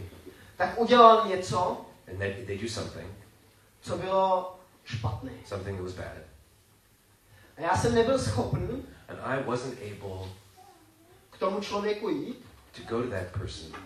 tak 0.57 0.79
udělal 0.79 1.27
něco, 1.27 1.85
and 2.07 2.17
then 2.19 2.33
they 2.45 2.57
do 2.57 2.69
something, 2.69 3.11
co 3.81 3.97
bylo 3.97 4.55
špatné. 4.85 5.31
something 5.45 5.77
that 5.77 5.83
was 5.83 5.93
bad. 5.93 6.17
A 7.57 7.61
já 7.61 7.77
jsem 7.77 7.95
nebyl 7.95 8.19
schopen 8.19 8.83
And 9.09 9.19
I 9.23 9.43
wasn't 9.43 9.77
able 9.81 10.29
k 11.31 11.38
tomu 11.38 11.61
člověku 11.61 12.09
jít 12.09 12.45
to 12.71 12.81
go 12.95 13.03
to 13.03 13.09
that 13.09 13.27
person 13.39 13.81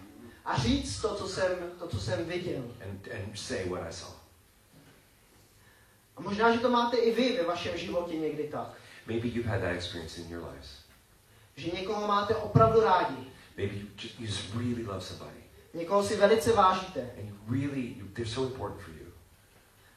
a 0.45 0.57
říct 0.57 1.01
to, 1.01 1.15
co 1.15 1.27
jsem, 1.27 1.51
to, 1.79 1.87
co 1.87 1.99
jsem 1.99 2.25
viděl. 2.25 2.63
and, 2.89 3.07
and 3.07 3.39
say 3.39 3.69
what 3.69 3.81
I 3.89 3.93
saw. 3.93 4.22
A 6.17 6.21
možná, 6.21 6.53
že 6.53 6.59
to 6.59 6.69
máte 6.69 6.97
i 6.97 7.11
vy 7.11 7.37
ve 7.37 7.43
vašem 7.43 7.77
životě 7.77 8.15
někdy 8.17 8.43
tak. 8.43 8.67
Maybe 9.07 9.27
you've 9.27 9.49
had 9.49 9.61
that 9.61 9.71
experience 9.71 10.21
in 10.21 10.29
your 10.31 10.43
lives. 10.49 10.69
Že 11.55 11.71
někoho 11.71 12.07
máte 12.07 12.35
opravdu 12.35 12.81
rádi. 12.81 13.17
Maybe 13.57 13.75
you 13.75 13.87
just, 14.01 14.19
you 14.19 14.25
just 14.25 14.53
really 14.55 14.83
love 14.83 15.01
somebody. 15.01 15.43
Někoho 15.73 16.03
si 16.03 16.15
velice 16.15 16.53
vážíte, 16.53 17.01
And 17.01 17.29
you 17.29 17.35
really, 17.49 17.95
you, 17.97 18.07
they're 18.07 18.31
so 18.31 18.51
important 18.53 18.81
for 18.81 18.93
you. 18.93 19.11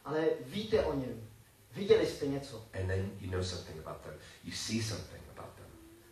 ale 0.05 0.29
víte 0.47 0.85
o 0.85 0.95
něm. 0.95 1.29
Viděli 1.75 2.07
jste 2.07 2.27
něco, 2.27 2.65
And 2.81 2.87
then 2.87 3.11
you 3.21 3.31
know 3.31 3.43
something 3.43 3.79
about 3.87 4.03
them. 4.03 4.15
You 4.45 4.53
see 4.53 4.83
something 4.83 5.23
about 5.37 5.55
them 5.57 5.67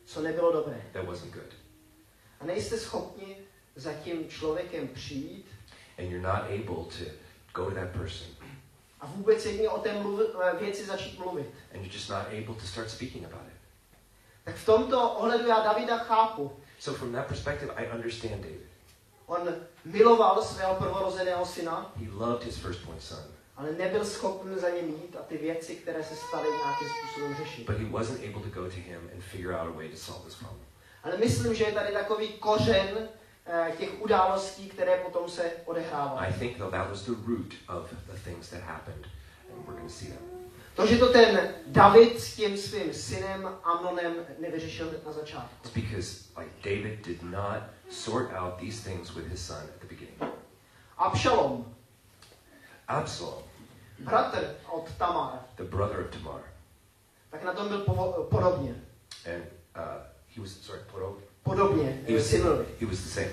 co 0.05 0.23
nebylo 0.23 0.53
dobré. 0.53 0.83
that 0.93 1.07
wasn't 1.07 1.33
good. 1.33 1.55
A 2.41 2.45
nejste 2.45 2.79
schopni 2.79 3.37
za 3.77 3.93
tím 3.93 4.29
člověkem 4.29 4.89
přijít 4.89 5.47
And 5.99 6.05
you're 6.11 6.29
not 6.29 6.43
able 6.43 6.85
to 6.85 7.05
go 7.55 7.71
to 7.71 7.75
that 7.75 7.89
person. 7.93 8.29
A 9.05 9.07
vůbec 9.17 9.47
jedně 9.47 9.69
o 9.69 9.79
té 9.79 9.93
mluvi, 10.03 10.25
eh, 10.43 10.57
věci 10.65 10.85
začít 10.85 11.19
mluvit. 11.19 11.47
And 11.75 11.81
you're 11.81 11.95
just 11.95 12.11
not 12.11 12.21
able 12.27 12.55
to 12.55 12.67
start 12.67 12.91
speaking 12.91 13.25
about 13.25 13.47
it. 13.47 13.55
Tak 14.45 14.55
v 14.55 14.67
tomto 14.67 15.11
ohledu 15.11 15.49
já 15.49 15.61
Davida 15.61 15.99
chápu. 15.99 16.53
So 16.79 16.99
from 16.99 17.13
that 17.13 17.27
perspective, 17.27 17.73
I 17.77 17.89
understand 17.97 18.35
David. 18.35 18.61
On 19.27 19.49
miloval 19.85 20.43
svého 20.43 20.75
prvorozeného 20.75 21.47
syna, 21.47 21.93
He 21.97 22.11
loved 22.11 22.43
his 22.45 22.57
firstborn 22.57 23.01
son. 23.01 23.25
ale 23.57 23.73
nebyl 23.73 24.05
schopen 24.05 24.59
za 24.59 24.69
ním 24.69 24.89
jít 24.89 25.17
a 25.21 25.23
ty 25.23 25.39
věci, 25.39 25.77
které 25.77 26.05
se 26.05 26.17
staly, 26.17 26.49
nějakým 26.49 26.89
způsobem 26.89 27.37
řešit. 27.37 27.67
But 27.67 27.79
he 27.79 27.85
wasn't 27.91 28.21
able 28.21 28.43
to 28.43 28.61
go 28.61 28.69
to 28.69 28.77
him 28.77 29.11
and 29.15 29.23
figure 29.23 29.57
out 29.57 29.69
a 29.69 29.77
way 29.77 29.89
to 29.89 29.97
solve 29.97 30.25
this 30.25 30.35
problem. 30.35 30.61
Ale 31.03 31.17
myslím, 31.17 31.55
že 31.55 31.65
je 31.65 31.73
tady 31.73 31.93
takový 31.93 32.29
kořen 32.29 33.09
těch 33.77 34.03
událostí, 34.03 34.69
které 34.69 34.97
potom 34.97 35.29
se 35.29 35.53
odehrávaly. 35.65 36.27
I 36.27 36.33
think 36.33 36.59
though 36.59 36.71
that 36.73 36.89
was 36.91 37.03
the 37.03 37.13
root 37.27 37.55
of 37.69 37.91
the 38.07 38.19
things 38.25 38.51
that 38.51 38.61
happened, 38.63 39.07
and 39.51 39.67
we're 39.67 39.77
going 39.77 39.89
to 39.89 39.95
see 39.95 40.09
them. 40.09 40.19
To, 40.77 40.87
že 40.87 40.99
to 40.99 41.13
ten 41.13 41.55
David 41.67 42.21
s 42.21 42.37
tím 42.37 42.57
svým 42.57 42.93
synem 42.95 43.49
Amnonem 43.65 44.15
nevyřešil 44.39 44.93
na 45.07 45.13
začátku. 45.13 45.55
It's 45.65 45.75
because 45.75 46.25
like 46.39 46.51
David 46.65 47.07
did 47.07 47.23
not 47.23 47.63
sort 47.91 48.33
out 48.33 48.59
these 48.61 48.91
things 48.91 49.15
with 49.15 49.27
his 49.27 49.47
son 49.47 49.63
at 49.63 49.81
the 49.81 49.87
beginning. 49.87 50.35
Abšalom, 50.99 51.75
Absalom, 52.89 53.43
bratr 53.99 54.55
od 54.71 54.91
Tamar, 54.99 55.39
the 55.57 55.65
brother 55.65 56.01
of 56.01 56.11
Tamar, 56.11 56.43
tak 57.31 57.45
na 57.45 57.53
tom 57.53 57.69
byl 57.69 57.85
podobně. 58.31 58.75
and 59.27 59.45
uh, 59.77 60.14
he 60.35 60.41
was 60.41 60.51
sorry, 60.63 60.81
Poro. 60.93 61.17
Podobně 61.43 62.03
He 62.09 62.15
was 62.17 62.27
synovi. 62.27 62.65
he 62.81 62.87
was 62.87 62.99
the 63.01 63.11
same. 63.11 63.31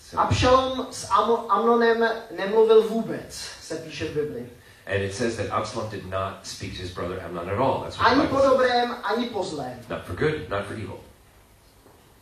So, 0.00 0.20
Abšalom 0.20 0.86
s 0.90 1.10
Am- 1.10 1.50
Amnonem 1.50 2.08
nemluvil 2.36 2.88
vůbec, 2.88 3.34
se 3.60 3.76
píše 3.76 4.04
v 4.08 4.14
Bibli. 4.14 4.46
and 4.86 5.02
it 5.02 5.14
says 5.14 5.36
that 5.36 5.50
Absalom 5.50 5.90
did 5.90 6.06
not 6.10 6.46
speak 6.46 6.72
to 6.76 6.82
his 6.82 6.90
brother 6.94 7.20
Amnon 7.24 7.50
at 7.50 7.58
all. 7.58 7.80
That's 7.82 7.98
what 7.98 8.06
Ani 8.12 8.26
po 8.26 8.36
dobrém, 8.40 8.96
ani 9.02 9.26
po 9.26 9.42
zlém. 9.44 9.80
Not 9.88 10.04
for 10.06 10.16
good, 10.16 10.48
not 10.48 10.64
for 10.66 10.76
evil. 10.76 11.00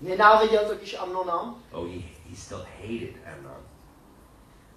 Nenáviděl 0.00 0.64
totiž 0.68 0.94
Amnona 0.98 1.54
Oh, 1.72 1.86
he, 1.88 2.00
he 2.30 2.36
still 2.36 2.64
hated 2.80 3.14
Amnon 3.36 3.60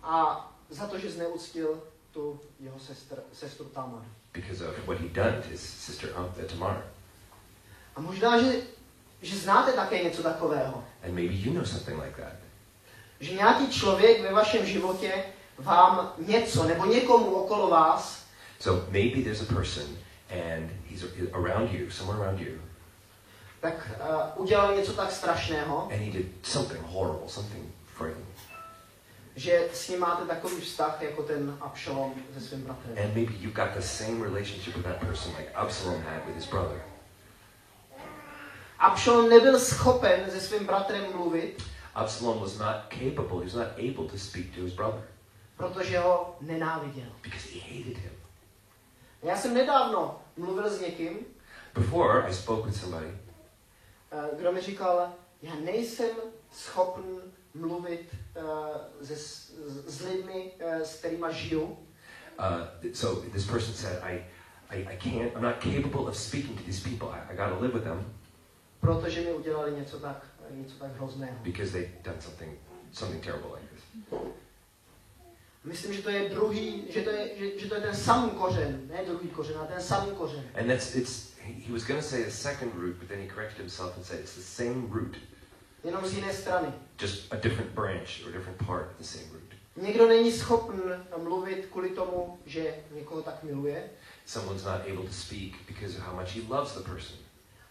a 0.03 0.45
za 0.69 0.87
to, 0.87 0.99
že 0.99 1.11
zneuctil 1.11 1.81
tu 2.11 2.39
jeho 2.59 2.79
sestr, 2.79 3.15
sestru 3.33 3.65
Tamar. 3.65 4.01
because 4.33 4.65
of 4.65 4.87
what 4.87 4.97
he'd 4.99 5.13
done 5.13 5.41
to 5.41 5.47
his 5.49 5.61
sister 5.61 6.09
uh, 6.17 6.43
Tamar. 6.45 6.83
A 7.99 8.01
možná, 8.01 8.41
že, 8.41 8.55
že 9.21 9.37
znáte 9.37 9.73
také 9.73 10.03
něco 10.03 10.23
takového. 10.23 10.83
And 11.03 11.13
maybe 11.13 11.33
you 11.33 11.53
know 11.53 11.65
something 11.65 12.01
like 12.01 12.21
that. 12.21 12.33
Že 13.19 13.33
nějaký 13.33 13.67
člověk 13.67 14.21
ve 14.21 14.33
vašem 14.33 14.65
životě 14.65 15.23
vám 15.57 16.13
něco 16.17 16.63
nebo 16.63 16.85
někomu 16.85 17.31
okolo 17.31 17.69
vás 17.69 18.25
So 18.59 18.91
maybe 18.91 19.21
there's 19.23 19.41
a 19.41 19.53
person 19.53 19.85
and 20.29 20.69
he's 20.89 21.05
around 21.33 21.71
you, 21.71 21.89
somewhere 21.89 22.19
around 22.23 22.39
you, 22.39 22.61
tak 23.59 23.91
uh, 24.35 24.43
udělal 24.43 24.75
něco 24.75 24.93
tak 24.93 25.11
strašného, 25.11 25.83
and 25.83 25.99
he 25.99 26.11
did 26.11 26.25
something 26.43 26.81
horrible, 26.85 27.29
something 27.29 27.65
frightening. 27.97 28.27
že 29.35 29.69
s 29.73 29.89
ním 29.89 29.99
máte 29.99 30.25
takový 30.25 30.61
vztah 30.61 31.01
jako 31.01 31.23
ten 31.23 31.57
Abšalom 31.61 32.13
se 32.33 32.41
svým 32.41 32.61
bratrem. 32.61 32.97
And 32.97 33.15
maybe 33.15 33.33
you've 33.39 33.65
got 33.65 33.75
the 33.75 33.81
same 33.81 34.23
relationship 34.23 34.75
with 34.75 34.85
that 34.85 34.99
person 34.99 35.33
like 35.37 35.49
Absalom 35.55 36.01
had 36.01 36.25
with 36.25 36.35
his 36.35 36.45
brother. 36.45 36.81
Abšalom 38.79 39.29
nebyl 39.29 39.59
schopen 39.59 40.31
se 40.31 40.41
svým 40.41 40.65
bratrem 40.65 41.11
mluvit, 41.15 41.63
Absalom 41.95 42.39
was 42.39 42.57
not 42.57 42.75
capable, 42.89 43.39
he 43.39 43.43
was 43.45 43.53
not 43.53 43.67
able 43.77 44.07
to 44.07 44.17
speak 44.17 44.55
to 44.55 44.61
his 44.61 44.73
brother 44.73 45.01
protože 45.57 45.99
ho 45.99 46.37
nenáviděl. 46.41 47.09
because 47.21 47.49
he 47.53 47.59
hated 47.59 47.97
him. 47.97 48.11
Já 49.23 49.37
jsem 49.37 49.53
nedávno 49.53 50.21
mluvil 50.37 50.69
s 50.69 50.81
někým, 50.81 51.19
Before, 51.73 52.27
I 52.27 52.33
spoke 52.33 52.67
with 52.67 52.81
somebody 52.81 53.07
eh, 54.11 54.35
kdo 54.39 54.51
mi 54.51 54.61
říkal, 54.61 55.13
já 55.41 55.55
nejsem 55.55 56.09
schopen 56.51 57.03
mluvit 57.53 58.15
eh, 58.35 59.05
se, 59.05 59.15
s, 59.15 59.51
s 59.87 60.01
lidmi, 60.01 60.51
eh, 60.59 60.85
s 60.85 60.95
kterými 60.95 61.27
žiju, 61.31 61.77
Uh, 62.39 62.93
so 62.93 63.27
this 63.33 63.45
person 63.45 63.73
said, 63.73 64.01
I, 64.01 64.23
I, 64.69 64.87
I 64.87 64.95
can't, 64.95 65.35
I'm 65.35 65.41
not 65.41 65.59
capable 65.59 66.07
of 66.07 66.15
speaking 66.15 66.55
to 66.55 66.63
these 66.63 66.79
people. 66.89 67.09
I, 67.09 67.33
I 67.33 67.35
got 67.35 67.49
to 67.49 67.59
live 67.59 67.73
with 67.73 67.83
them 67.83 68.05
protože 68.79 69.21
mi 69.21 69.33
udělali 69.33 69.71
něco 69.71 69.99
tak, 69.99 70.25
něco 70.51 70.75
tak 70.75 70.95
hrozného. 70.95 71.35
because 71.43 71.71
they've 71.71 71.91
done 72.03 72.21
something, 72.21 72.59
something 72.93 73.23
terrible 73.25 73.49
like 73.59 73.67
this. 73.75 73.83
Myslím, 75.63 75.93
že 75.93 76.01
to 76.01 76.09
je 76.09 76.29
druhý, 76.29 76.83
že 76.89 77.01
to 77.01 77.09
je, 77.09 77.29
že, 77.37 77.59
že 77.59 77.65
to 77.69 77.75
je 77.75 77.81
ten 77.81 77.95
samý 77.95 78.29
kořen, 78.29 78.81
ne 78.87 79.01
druhý 79.05 79.27
kořen, 79.29 79.57
ale 79.57 79.67
ten 79.67 79.81
samý 79.81 80.11
kořen. 80.11 80.43
And 80.55 80.67
that's, 80.67 80.95
it's, 80.95 81.33
he, 81.41 81.73
was 81.73 81.83
going 81.83 82.01
to 82.01 82.07
say 82.07 82.27
a 82.27 82.31
second 82.31 82.71
root, 82.75 82.95
but 82.95 83.07
then 83.07 83.19
he 83.19 83.27
corrected 83.27 83.57
himself 83.59 83.97
and 83.97 84.05
said 84.05 84.19
it's 84.19 84.35
the 84.35 84.41
same 84.41 84.87
root, 84.91 85.17
Jenom 85.83 86.05
z 86.07 86.13
jiné 86.13 86.33
strany. 86.33 86.67
just 87.01 87.33
a 87.33 87.35
different 87.35 87.71
branch 87.71 88.21
or 88.23 88.29
a 88.29 88.31
different 88.37 88.57
part 88.67 88.91
of 88.91 88.97
the 88.97 89.03
same 89.03 89.25
root. 89.33 89.43
Někdo 89.75 90.07
není 90.07 90.31
schopen 90.31 91.05
mluvit 91.17 91.65
kvůli 91.71 91.89
tomu, 91.89 92.39
že 92.45 92.75
někoho 92.95 93.21
tak 93.21 93.43
miluje, 93.43 93.89
Someone's 94.25 94.63
not 94.63 94.75
able 94.81 95.03
to 95.07 95.13
speak 95.13 95.53
because 95.67 95.97
of 95.97 96.03
how 96.03 96.15
much 96.19 96.35
he 96.35 96.41
loves 96.49 96.73
the 96.75 96.81
person. 96.91 97.17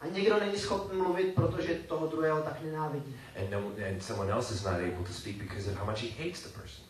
A 0.01 0.07
někdo 0.07 0.41
není 0.41 0.59
schopen 0.59 0.99
mluvit, 0.99 1.35
protože 1.35 1.75
toho 1.75 2.07
druhého 2.07 2.43
tak 2.43 2.63
nenávidí. 2.63 3.17
And, 3.37 3.51
no, 3.51 3.73
and 3.89 4.03
someone 4.03 4.33
else 4.33 4.55
is 4.55 4.65
not 4.65 4.75
able 4.75 5.05
to 5.07 5.13
speak 5.13 5.37
because 5.37 5.71
of 5.71 5.77
how 5.77 5.87
much 5.87 6.03
he 6.03 6.25
hates 6.25 6.43
the 6.43 6.61
person. 6.61 6.85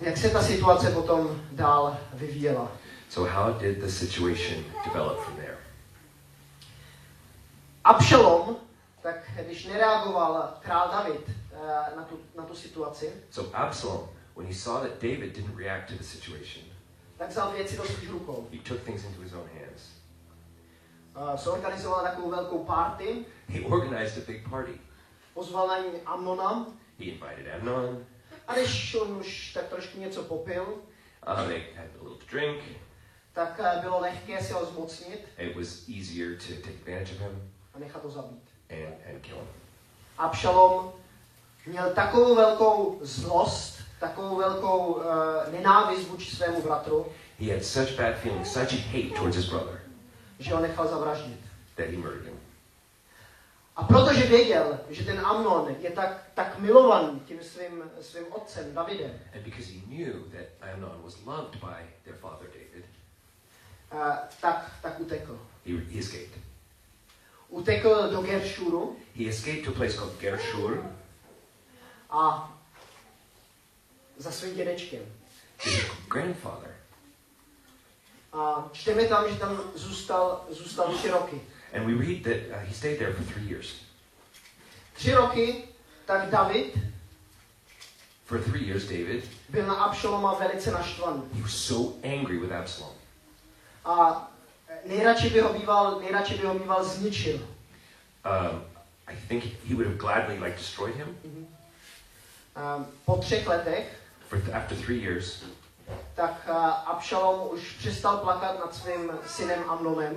Jak 0.00 0.16
se 0.16 0.30
ta 0.30 0.42
situace 0.42 0.90
potom 0.90 1.42
dál 1.52 1.98
vyvíjela? 2.12 2.72
So 3.08 3.30
how 3.32 3.52
did 3.58 3.80
the 3.80 3.88
situation 3.88 4.64
develop 4.84 5.18
from 5.20 5.36
there? 5.36 5.56
Abšalom, 7.84 8.56
tak 9.02 9.16
když 9.46 9.66
nereagoval 9.66 10.54
král 10.60 10.88
David 10.88 11.20
eh, 11.28 11.96
na 11.96 12.04
tu, 12.04 12.20
na 12.36 12.44
tu 12.44 12.54
situaci, 12.54 13.12
So 13.30 13.56
Absalom, 13.58 14.08
when 14.36 14.46
he 14.46 14.54
saw 14.54 14.80
that 14.80 15.00
David 15.02 15.32
didn't 15.36 15.56
react 15.56 15.88
to 15.88 15.94
the 15.94 16.04
situation, 16.04 16.62
tak 17.18 17.30
vzal 17.30 17.52
věci 17.52 17.76
do 17.76 17.84
svých 17.84 18.10
rukou. 18.10 18.48
he 18.52 18.58
took 18.58 18.82
things 18.82 19.04
into 19.04 19.22
his 19.22 19.32
own 19.32 19.48
hands. 19.60 19.95
Uh, 21.16 21.36
zorganizoval 21.36 22.02
takovou 22.02 22.30
velkou 22.30 22.64
party, 22.64 23.24
He 23.48 23.60
organized 23.60 24.18
a 24.18 24.26
big 24.26 24.48
party. 24.50 24.72
pozval 25.34 25.68
na 25.68 25.78
ní 25.78 25.86
Amnona, 26.06 26.66
He 26.98 27.04
invited 27.04 27.54
Amnon. 27.60 27.98
a 28.48 28.54
když 28.54 28.94
on 28.94 29.16
už 29.16 29.52
tak 29.52 29.64
trošku 29.68 29.98
něco 30.00 30.22
popil, 30.22 30.66
Uh, 31.28 31.46
they 31.48 31.62
had 31.76 31.86
a 32.00 32.04
little 32.08 32.26
drink. 32.30 32.62
tak 33.32 33.60
eh, 33.64 33.78
bylo 33.80 34.00
lehké 34.00 34.42
si 34.44 34.52
ho 34.52 34.64
zmocnit 34.66 35.28
It 35.38 35.56
was 35.56 35.88
easier 35.88 36.36
to 36.38 36.44
take 36.62 36.68
advantage 36.68 37.12
of 37.12 37.18
him 37.20 37.52
a 37.74 37.78
nechat 37.78 38.04
ho 38.04 38.10
zabít. 38.10 38.48
and, 38.70 38.94
and 39.10 39.22
kill 39.22 39.36
him. 39.36 39.46
Abšalom 40.18 40.92
měl 41.66 41.90
takovou 41.94 42.34
velkou 42.34 42.98
zlost, 43.02 43.80
takovou 44.00 44.36
velkou 44.36 44.78
uh, 44.94 45.02
nenávist 45.52 46.08
vůči 46.08 46.36
svému 46.36 46.62
bratru, 46.62 47.06
He 47.40 47.52
had 47.54 47.64
such 47.64 47.90
bad 47.96 48.14
feelings, 48.16 48.52
such 48.52 48.72
hate 48.72 49.10
towards 49.16 49.36
his 49.36 49.48
brother, 49.50 49.75
že 50.38 50.54
ho 50.54 50.60
nechal 50.60 50.88
zavraždit. 50.88 51.40
that 51.76 51.86
he 51.90 51.96
murdered 51.96 52.24
him. 52.24 52.40
A 53.76 53.84
protože 53.84 54.22
věděl, 54.26 54.78
že 54.90 55.04
ten 55.04 55.20
Amnon 55.26 55.76
je 55.80 55.90
tak, 55.90 56.30
tak 56.34 56.58
milovaný 56.58 57.20
tím 57.20 57.42
svým, 57.42 57.82
svým 58.00 58.24
otcem 58.32 58.74
Davidem, 58.74 59.10
And 59.34 59.42
because 59.44 59.70
he 59.72 59.80
knew 59.86 60.12
that 60.32 60.70
Amnon 60.72 61.02
was 61.02 61.16
loved 61.26 61.60
by 61.60 61.84
their 62.04 62.16
father 62.20 62.46
David, 62.48 62.84
uh, 63.92 64.16
tak, 64.40 64.70
tak 64.82 65.00
utekl. 65.00 65.38
he, 65.66 65.72
he 65.90 65.98
escaped. 65.98 66.38
Utekl 67.48 68.10
do 68.10 68.22
Geršuru 68.22 68.96
He 69.14 69.24
escaped 69.28 69.64
to 69.64 69.70
a 69.70 69.74
place 69.74 69.96
called 69.96 70.20
Gershur, 70.20 70.90
a 72.10 72.52
za 74.16 74.30
svým 74.30 74.54
dědečkem. 74.54 75.02
his 75.64 75.84
grandfather. 76.08 76.75
A 78.38 78.68
čteme 78.72 79.04
tam, 79.04 79.24
že 79.32 79.38
tam 79.38 79.60
zůstal, 79.74 80.44
zůstal 80.50 80.92
tři 80.94 81.10
roky. 81.10 81.40
And 81.74 81.86
we 81.86 82.06
read 82.06 82.22
that 82.22 82.56
uh, 82.56 82.68
he 82.68 82.74
stayed 82.74 82.98
there 82.98 83.12
for 83.12 83.24
three 83.24 83.48
years. 83.48 83.74
Tři 84.92 85.14
roky 85.14 85.64
tak 86.04 86.30
David 86.30 86.78
For 88.24 88.40
three 88.40 88.64
years, 88.64 88.84
David, 88.84 89.24
byl 89.48 89.66
na 89.66 89.74
Abšaloma 89.74 90.34
velice 90.34 90.70
naštvaný. 90.70 91.22
he 91.34 91.42
was 91.42 91.54
so 91.54 91.98
angry 92.02 92.38
with 92.38 92.52
Absalom. 92.52 92.92
A 93.84 94.28
nejradši 94.86 95.30
by 95.30 95.40
ho 95.40 95.52
býval, 95.52 96.00
nejradši 96.00 96.34
by 96.34 96.46
ho 96.46 96.54
býval 96.54 96.84
zničil. 96.84 97.36
Um, 97.36 98.62
I 99.06 99.16
think 99.28 99.44
he 99.44 99.74
would 99.74 99.86
have 99.86 99.98
gladly 99.98 100.38
like 100.38 100.56
destroyed 100.56 100.94
him. 100.96 101.16
A 102.56 102.84
po 103.04 103.16
třech 103.16 103.46
letech 103.46 104.00
For 104.28 104.42
after 104.52 104.76
three 104.76 104.98
years, 104.98 105.44
tak 106.14 106.48
a, 106.48 106.68
Abšalom 106.70 107.48
už 107.52 107.72
přestal 107.78 108.16
plakat 108.16 108.58
nad 108.58 108.74
svým 108.74 109.10
synem 109.26 109.64
Amnonem 109.70 110.14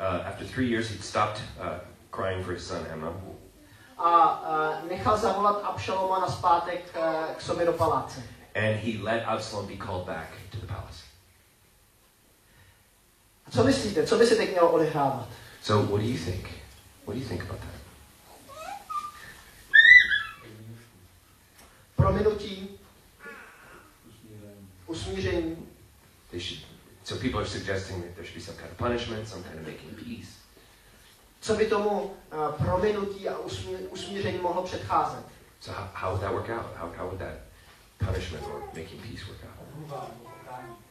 uh, 0.00 0.26
after 0.28 0.46
three 0.46 0.66
years, 0.68 0.88
he'd 0.90 1.04
stopped 1.04 1.42
uh, 1.58 1.66
crying 2.10 2.44
for 2.44 2.54
his 2.54 2.66
son 2.66 2.86
Amnon, 2.92 3.20
a, 3.98 4.10
a 4.10 4.82
nechal 4.88 5.16
zavolat 5.16 5.64
Abšaloma 5.64 6.18
na 6.20 6.28
zpátek 6.28 6.96
a, 6.96 7.34
k 7.36 7.40
sobě 7.42 7.66
do 7.66 7.72
paláce. 7.72 8.22
and 8.54 8.76
he 8.76 8.98
let 9.02 9.22
Absalom 9.26 9.66
be 9.66 9.76
called 9.76 10.06
back 10.06 10.28
to 10.50 10.56
the 10.58 10.66
palace. 10.66 11.04
A 13.46 13.50
co 13.50 13.64
myslíte, 13.64 14.06
co 14.06 14.18
by 14.18 14.26
se 14.26 14.36
teď 14.36 14.50
mělo 14.50 14.70
odehrávat? 14.70 15.28
So, 15.62 15.86
what 15.92 16.00
do 16.00 16.06
you 16.08 16.18
think? 16.24 16.48
What 17.06 17.14
do 17.16 17.22
you 17.22 17.28
think 17.28 17.42
about 17.42 17.60
that? 17.60 17.80
Prominutí, 21.96 22.59
Usmíření. 24.90 25.56
They 26.30 26.40
should. 26.40 26.60
So 27.04 27.16
people 27.16 27.40
are 27.40 27.48
suggesting 27.48 28.02
that 28.02 28.14
there 28.14 28.24
should 28.24 28.34
be 28.34 28.40
some 28.40 28.56
kind 28.56 28.70
of 28.70 28.76
punishment, 28.76 29.28
some 29.28 29.42
kind 29.42 29.58
of 29.60 29.66
making 29.66 29.90
peace. 29.94 30.28
Co 31.40 31.54
by 31.56 31.64
tomu 31.66 32.12
a, 32.30 32.52
prominutí 32.52 33.28
a 33.28 33.38
usmí, 33.38 33.74
usmíření 33.74 34.38
mohlo 34.38 34.62
předcházet? 34.62 35.24
So 35.60 35.72
how, 35.72 35.88
how 35.94 36.10
would 36.10 36.20
that 36.22 36.32
work 36.32 36.50
out? 36.50 36.66
How, 36.76 36.92
how 36.96 37.06
would 37.06 37.18
that 37.18 37.34
punishment 37.98 38.44
or 38.46 38.62
making 38.74 39.02
peace 39.02 39.24
work 39.28 39.38
out? 39.44 40.10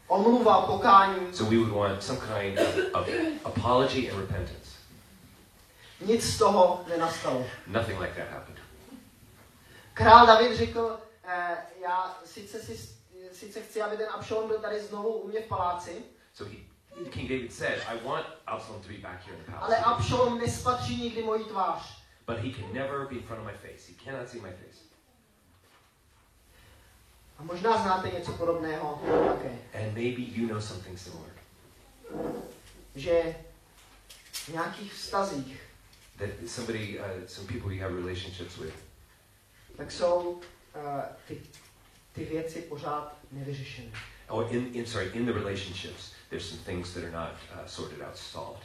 Omluva, 0.07 0.61
pokání, 0.61 1.33
So 1.33 1.45
we 1.45 1.57
would 1.57 1.71
want 1.71 2.03
some 2.03 2.19
kind 2.19 2.59
of, 2.59 2.77
of 2.93 3.07
apology 3.45 4.09
and 4.09 4.19
repentance. 4.19 4.69
nic 6.01 6.23
z 6.23 6.37
toho 6.37 6.85
nenastalo. 6.89 7.45
Nothing 7.67 7.99
like 7.99 8.13
that 8.15 8.29
happened. 8.31 8.57
Král 9.93 10.25
David 10.25 10.57
řekl, 10.57 10.99
eh, 11.23 11.57
já 11.81 12.17
sice, 12.25 12.59
si, 12.59 12.98
sice 13.39 13.61
chci, 13.61 13.81
aby 13.81 13.97
ten 13.97 14.07
Abšalom 14.09 14.47
byl 14.47 14.59
tady 14.59 14.79
znovu 14.79 15.09
u 15.09 15.27
mě 15.27 15.41
v 15.41 15.47
paláci, 15.47 16.03
So 16.33 16.55
he, 16.55 16.57
King 17.09 17.29
David 17.29 17.53
said, 17.53 17.81
I 17.87 18.07
want 18.07 18.25
Absalom 18.47 18.81
to 18.81 18.87
be 18.87 18.97
back 18.97 19.23
here 19.25 19.37
in 19.37 19.43
the 19.45 19.51
ale 19.51 19.75
palace. 19.75 19.85
Abšalom 19.85 20.37
nespatří 20.37 21.01
nikdy 21.01 21.23
moji 21.23 21.43
tvář. 21.43 22.03
But 22.27 22.37
he 22.37 22.51
can 22.51 22.73
never 22.73 23.07
be 23.07 23.15
in 23.15 23.23
front 23.23 23.41
of 23.41 23.45
my 23.45 23.53
face. 23.53 23.87
He 23.87 23.93
cannot 24.03 24.29
see 24.29 24.41
my 24.41 24.51
face. 24.51 24.79
A 27.37 27.43
možná 27.43 27.83
znáte 27.83 28.09
něco 28.09 28.31
podobného 28.31 29.01
také. 29.27 29.49
And 29.73 29.93
maybe 29.93 30.21
you 30.21 30.47
know 30.47 30.61
something 30.61 30.99
similar. 30.99 31.31
Že 32.95 33.35
v 34.33 34.49
nějakých 34.49 34.93
vztazích 34.93 35.61
That 36.17 36.29
somebody, 36.47 36.99
uh, 36.99 37.05
some 37.27 37.47
people 37.47 37.71
you 37.73 37.81
have 37.81 37.95
relationships 37.95 38.57
with, 38.57 38.73
tak 39.77 39.91
jsou 39.91 40.31
uh, 40.31 40.41
ty, 41.27 41.41
ty 42.19 42.25
věci 42.25 42.61
pořád 42.61 43.15
nevyřešené. 43.31 43.91
or 44.29 44.47
in, 44.51 44.69
in 44.73 44.85
sorry, 44.85 45.09
in 45.13 45.25
the 45.25 45.33
relationships, 45.33 46.11
there's 46.29 46.49
some 46.49 46.61
things 46.65 46.93
that 46.93 47.03
are 47.03 47.11
not 47.11 47.31
uh, 47.53 47.65
sorted 47.65 48.01
out, 48.01 48.17
solved. 48.17 48.63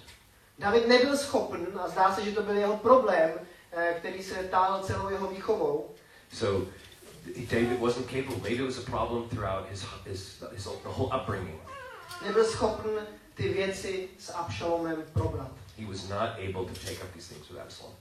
David 0.59 0.89
nebyl 0.89 1.17
schopen, 1.17 1.67
a 1.81 1.89
zdá 1.89 2.15
se, 2.15 2.25
že 2.25 2.33
to 2.33 2.43
byl 2.43 2.57
jeho 2.57 2.77
problém, 2.77 3.31
eh, 3.73 3.95
který 3.99 4.23
se 4.23 4.35
táhl 4.35 4.83
celou 4.83 5.09
jeho 5.09 5.29
výchovou, 5.29 5.91
So 6.33 6.71
David 7.51 7.81
wasn't 7.81 8.07
capable. 8.07 8.37
Maybe 8.43 8.63
it 8.63 8.67
was 8.67 8.79
a 8.79 8.91
problem 8.91 9.29
throughout 9.29 9.69
his, 9.71 9.85
his, 10.07 10.45
his 10.53 10.65
the 10.65 10.89
whole 10.89 11.11
upbringing. 11.21 11.61
nebyl 12.27 12.45
schopen 12.45 12.91
ty 13.35 13.49
věci 13.49 14.09
s 14.19 14.31
Abšalomem 14.35 15.05
probrat. 15.13 15.53
He 15.79 15.87
was 15.87 16.09
not 16.09 16.31
able 16.39 16.65
to 16.65 16.75
take 16.87 17.03
up 17.05 17.13
these 17.15 17.35
things 17.35 17.49
with 17.49 17.61
Absalom. 17.61 17.95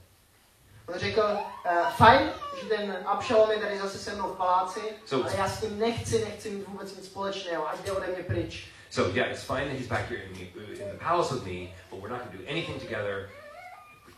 On 0.88 0.98
řekl, 0.98 1.20
uh, 1.20 1.88
fajn, 1.96 2.30
že 2.62 2.68
ten 2.68 2.98
Abšalom 3.06 3.50
je 3.50 3.58
tady 3.58 3.78
zase 3.78 3.98
se 3.98 4.14
mnou 4.14 4.28
v 4.28 4.36
paláci, 4.36 4.80
So- 5.06 5.24
ale 5.24 5.36
já 5.36 5.48
s 5.48 5.60
tím 5.60 5.78
nechci, 5.78 6.24
nechci 6.24 6.50
mít 6.50 6.68
vůbec 6.68 6.96
nic 6.96 7.06
společného, 7.06 7.68
ať 7.68 7.78
jde 7.84 7.92
ode 7.92 8.06
mě 8.06 8.22
pryč. 8.22 8.68
So 8.90 9.14
yeah, 9.16 9.30
it's 9.30 9.42
fine 9.44 9.64
that 9.64 9.72
he's 9.78 9.86
back 9.88 10.10
here 10.10 10.22
in 10.22 10.32
the, 10.34 10.60
in 10.82 10.90
the 10.98 11.04
palace 11.04 11.34
with 11.34 11.44
me, 11.44 11.74
but 11.90 12.00
we're 12.00 12.08
not 12.12 12.20
going 12.20 12.32
to 12.32 12.38
do 12.38 12.44
anything 12.50 12.80
together. 12.82 13.30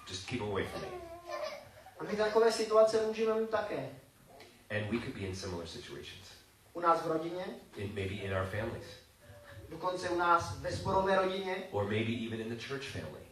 Just 0.08 0.26
keep 0.28 0.40
him 0.40 0.48
away 0.50 0.66
from 0.66 0.82
me. 0.82 0.88
A 2.00 2.04
my 2.04 2.16
takové 2.16 2.52
situace 2.52 3.06
můžeme 3.06 3.40
mít 3.40 3.50
také. 3.50 3.88
And 4.70 4.90
we 4.90 4.98
could 4.98 5.14
be 5.14 5.20
in 5.20 5.36
similar 5.36 5.66
situations, 5.66 6.26
U 6.74 6.80
nás 6.80 7.02
v 7.02 7.06
rodině, 7.06 7.44
in, 7.76 7.94
maybe 7.94 8.14
in 8.14 8.32
our 8.36 8.46
families, 8.46 8.86
dokonce 9.68 10.08
u 10.08 10.18
nás 10.18 10.58
ve 10.58 10.72
sborové 10.72 11.16
rodině, 11.16 11.56
or 11.70 11.84
maybe 11.84 12.12
even 12.26 12.40
in 12.40 12.56
the 12.56 12.64
church 12.68 12.88
family. 12.88 13.25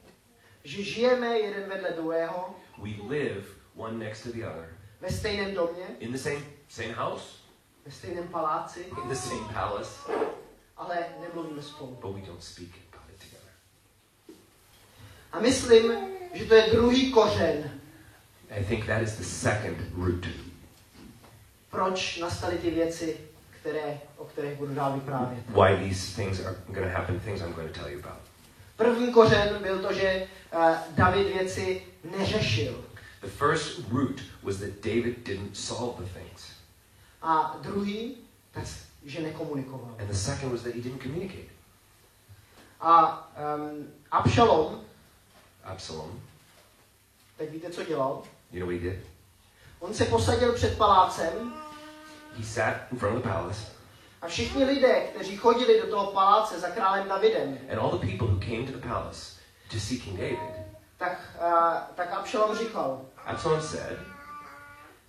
Že 0.64 0.82
žijeme 0.82 1.38
jeden 1.38 1.68
vedle 1.68 1.90
druhého, 1.90 2.54
We 2.82 2.90
live 3.08 3.44
one 3.76 3.98
next 3.98 4.22
to 4.22 4.32
the 4.32 4.46
other 4.46 4.68
ve 5.00 5.10
stejném 5.12 5.54
domě, 5.54 5.84
in 5.98 6.12
the 6.12 6.18
same 6.18 6.40
same 6.68 6.92
house, 6.92 7.24
ve 7.86 7.92
stejném 7.92 8.28
paláci, 8.28 8.80
in 8.80 9.08
the 9.08 9.14
same 9.14 9.52
palace, 9.54 10.00
ale 10.76 11.06
nemluvíme 11.20 11.62
spolu. 11.62 11.98
but 12.02 12.14
we 12.14 12.20
don't 12.26 12.42
speak 12.42 12.68
about 12.92 13.10
it 13.10 13.18
together. 13.18 13.52
A 15.32 15.40
myslím, 15.40 15.92
že 16.32 16.44
to 16.44 16.54
je 16.54 16.70
druhý 16.72 17.12
kořen, 17.12 17.80
I 18.50 18.64
think 18.64 18.86
that 18.86 19.02
is 19.02 19.16
the 19.16 19.24
second 19.24 19.78
root 19.96 20.26
proč 21.70 22.18
nastaly 22.18 22.58
ty 22.58 22.70
věci, 22.70 23.16
které, 23.60 23.98
o 24.16 24.24
kterých 24.24 24.58
budu 24.58 24.74
dál 24.74 24.92
vyprávět. 24.94 25.44
why 25.48 25.88
these 25.88 26.16
things 26.16 26.40
are 26.40 26.56
going 26.66 26.86
to 26.92 26.98
happen, 26.98 27.20
things 27.20 27.40
I'm 27.40 27.52
going 27.52 27.72
to 27.72 27.80
tell 27.80 27.92
you 27.92 27.98
about. 27.98 28.33
První 28.76 29.12
kořen 29.12 29.58
byl 29.62 29.78
to, 29.78 29.92
že 29.92 30.26
uh, 30.54 30.76
David 30.90 31.26
věci 31.26 31.82
neřešil. 32.18 32.84
The 33.20 33.28
first 33.30 33.80
root 33.92 34.20
was 34.42 34.56
that 34.56 34.70
David 34.82 35.26
didn't 35.26 35.56
solve 35.56 36.04
the 36.04 36.10
things. 36.12 36.52
A 37.22 37.56
druhý, 37.62 38.16
tak, 38.50 38.64
že 39.04 39.22
nekomunikoval. 39.22 39.96
And 39.98 40.08
the 40.08 40.16
second 40.16 40.52
was 40.52 40.62
that 40.62 40.74
he 40.74 40.80
didn't 40.80 41.02
communicate. 41.02 41.48
A 42.80 43.18
um, 43.56 43.88
Abšalom, 44.10 44.80
Absalom, 45.64 46.20
tak 47.36 47.50
víte, 47.50 47.70
co 47.70 47.84
dělal? 47.84 48.22
you 48.52 48.60
know 48.60 48.68
what 48.68 48.82
he 48.82 48.90
did? 48.90 49.06
On 49.80 49.94
se 49.94 50.04
posadil 50.04 50.52
před 50.52 50.78
palácem 50.78 51.54
He 52.36 52.44
sat 52.44 52.74
in 52.92 52.98
front 52.98 53.16
of 53.16 53.22
the 53.22 53.28
palace, 53.28 53.66
a 54.24 54.28
všichni 54.28 54.64
lidé, 54.64 55.00
kteří 55.00 55.36
chodili 55.36 55.80
do 55.80 55.86
toho 55.86 56.12
paláce 56.12 56.60
za 56.60 56.68
králem 56.68 57.08
Davidem, 57.08 57.58
and 57.70 57.78
all 57.78 57.98
the 57.98 58.06
people 58.06 58.26
who 58.26 58.40
came 58.40 58.66
to 58.66 58.72
the 58.72 58.88
palace 58.88 59.40
to 59.70 59.78
see 59.78 59.98
King 59.98 60.16
David, 60.20 60.54
tak, 60.96 61.20
uh, 61.40 61.94
tak 61.94 62.12
Abšalom 62.12 62.56
říkal, 62.56 63.00
Absalom 63.26 63.62
said, 63.62 63.98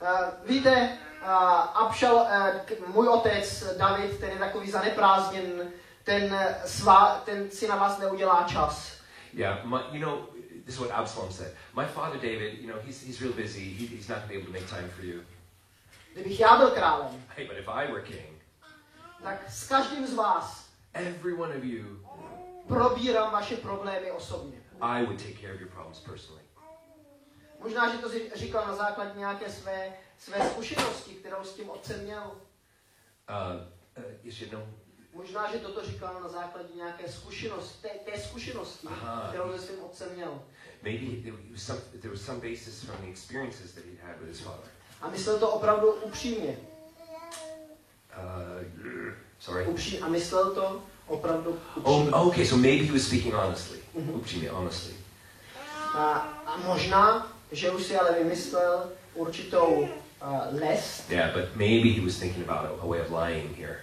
uh, 0.01 0.07
víte, 0.45 0.97
uh, 1.21 1.29
Abšal, 1.77 2.15
uh, 2.15 2.95
můj 2.95 3.07
otec 3.07 3.63
David, 3.77 4.19
ten 4.19 4.29
je 4.29 4.39
takový 4.39 4.71
zaneprázdněn, 4.71 5.71
ten, 6.03 6.55
svá, 6.65 7.21
ten 7.25 7.51
si 7.51 7.67
na 7.67 7.75
vás 7.75 7.97
neudělá 7.97 8.43
čas. 8.43 8.97
Yeah, 9.33 9.65
my, 9.65 9.77
you 9.91 10.05
know, 10.05 10.19
this 10.65 10.75
is 10.75 10.79
what 10.79 10.91
Absalom 10.91 11.31
said. 11.31 11.53
My 11.75 11.85
father 11.85 12.19
David, 12.19 12.53
you 12.61 12.67
know, 12.67 12.77
he's, 12.85 13.03
he's 13.03 13.21
real 13.21 13.33
busy. 13.33 13.59
He, 13.59 13.85
he's 13.85 14.07
not 14.07 14.17
going 14.17 14.27
to 14.27 14.33
be 14.33 14.35
able 14.35 14.47
to 14.47 14.53
make 14.53 14.69
time 14.69 14.89
for 14.89 15.05
you. 15.05 15.21
Kdybych 16.13 16.39
já 16.39 16.57
byl 16.57 16.69
králem, 16.71 17.23
Hey, 17.35 17.47
but 17.47 17.57
if 17.57 17.67
I 17.67 17.87
were 17.91 18.01
king, 18.01 18.34
tak 19.25 19.51
s 19.51 19.67
každým 19.67 20.07
z 20.07 20.13
vás 20.13 20.69
every 20.93 21.33
one 21.33 21.57
of 21.57 21.63
you, 21.63 21.83
probírám 22.67 23.31
vaše 23.31 23.57
problémy 23.57 24.11
osobně. 24.11 24.61
I 24.81 25.05
would 25.05 25.17
take 25.17 25.33
care 25.33 25.53
of 25.53 25.59
your 25.59 25.69
problems 25.69 25.99
personally. 25.99 26.43
Možná, 27.59 27.91
že 27.91 27.97
to 27.97 28.09
říkal 28.35 28.67
na 28.67 28.75
základě 28.75 29.19
nějaké 29.19 29.49
své, 29.51 29.93
své 30.17 30.49
zkušenosti, 30.49 31.13
kterou 31.13 31.43
s 31.43 31.53
tím 31.53 31.69
otcem 31.69 32.03
měl. 32.03 32.31
Uh, 33.29 34.03
uh, 34.03 34.11
ještě 34.23 34.43
jednou. 34.43 34.67
Možná, 35.13 35.51
že 35.51 35.59
toto 35.59 35.85
říkal 35.85 36.21
na 36.21 36.29
základě 36.29 36.73
nějaké 36.75 37.07
zkušenosti, 37.09 37.87
té, 37.87 38.11
té 38.11 38.19
zkušenosti, 38.19 38.87
Aha. 38.87 39.27
kterou 39.29 39.51
se 39.51 39.59
svým 39.59 39.83
otcem 39.83 40.15
měl. 40.15 40.41
Maybe 40.83 41.21
there 41.23 41.37
was 41.51 41.61
some, 41.61 41.79
there 41.79 42.09
was 42.09 42.21
some 42.21 42.39
basis 42.39 42.83
from 42.83 42.97
the 43.01 43.07
experiences 43.07 43.73
that 43.73 43.85
he'd 43.85 43.99
had 43.99 44.19
with 44.19 44.29
his 44.29 44.39
father. 44.39 44.69
A 45.01 45.09
myslel 45.09 45.39
to 45.39 45.49
opravdu 45.49 45.91
upřímně. 45.91 46.57
Uh, 48.17 49.04
sorry. 49.45 49.65
Upří, 49.65 49.99
a 49.99 50.07
myslel 50.07 50.51
to 50.51 50.79
opravdu 51.07 51.59
Oh, 51.83 51.97
upřímně. 51.99 52.11
okay, 52.11 52.45
so 52.45 52.61
maybe 52.61 52.83
he 52.85 52.91
was 52.93 53.01
speaking 53.03 53.33
honestly. 53.33 53.77
Mhm. 53.95 54.09
Upřímně, 54.15 54.49
honestly. 54.49 54.93
A, 55.95 55.99
a 56.45 56.57
možná, 56.65 57.27
že 57.51 57.71
už 57.71 57.83
si 57.83 57.97
ale 57.97 58.11
vymyslel 58.11 58.89
určitou 59.13 59.65
uh, 60.21 60.59
lest, 60.59 61.09
Yeah, 61.11 61.33
but 61.33 61.55
maybe 61.55 61.89
he 61.89 62.01
was 62.01 62.17
thinking 62.17 62.49
about 62.49 62.65
a, 62.79 62.83
a 62.83 62.85
way 62.87 63.01
of 63.01 63.09
lying 63.11 63.57
here. 63.57 63.77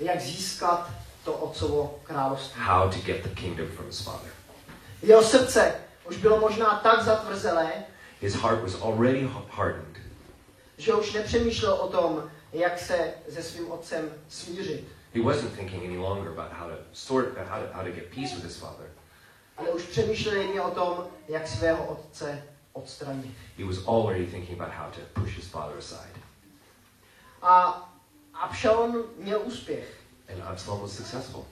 jak 0.00 0.20
získat 0.20 0.90
to 1.24 1.32
otcovo 1.32 1.98
království. 2.04 2.60
How 2.64 2.90
to 2.90 2.98
get 2.98 3.22
the 3.22 3.28
kingdom 3.28 3.68
from 3.68 3.86
his 3.86 4.00
father. 4.00 4.30
Jeho 5.02 5.22
srdce 5.22 5.74
už 6.08 6.16
bylo 6.16 6.40
možná 6.40 6.80
tak 6.82 7.02
zatvrzelé, 7.04 7.72
His 8.20 8.34
heart 8.34 8.62
was 8.62 8.74
already 8.82 9.22
ha- 9.26 9.44
hardened. 9.50 9.96
že 10.78 10.94
už 10.94 11.12
nepřemýšlel 11.12 11.72
o 11.74 11.88
tom, 11.88 12.30
jak 12.52 12.78
se 12.78 13.14
se 13.28 13.42
svým 13.42 13.70
otcem 13.72 14.10
smířit, 14.28 14.84
He 15.14 15.22
wasn't 15.22 15.56
thinking 15.56 15.84
any 15.84 15.98
longer 15.98 16.28
about 16.32 16.52
how 16.52 16.68
to 16.68 16.76
sort, 16.92 17.36
how 17.38 17.60
to, 17.60 17.66
how 17.72 17.84
to 17.84 17.90
get 17.90 18.04
peace 18.14 18.34
with 18.34 18.44
his 18.44 18.56
father. 18.56 18.86
ale 19.56 19.70
už 19.70 19.82
přemýšlel 19.82 20.34
jedině 20.34 20.62
o 20.62 20.70
tom, 20.70 21.06
jak 21.28 21.48
svého 21.48 21.86
otce 21.86 22.42
odstranit. 22.72 23.30
He 23.58 23.64
was 23.64 23.78
already 23.86 24.26
thinking 24.26 24.60
about 24.60 24.74
how 24.74 24.90
to 24.90 25.20
push 25.20 25.36
his 25.36 25.46
father 25.46 25.78
aside. 25.78 26.20
A 27.42 27.86
Abšalom 28.34 28.96
měl 29.18 29.40
úspěch. 29.44 29.96
And 30.32 30.42
Absalom 30.42 30.80
was 30.80 30.92
successful. 30.96 31.44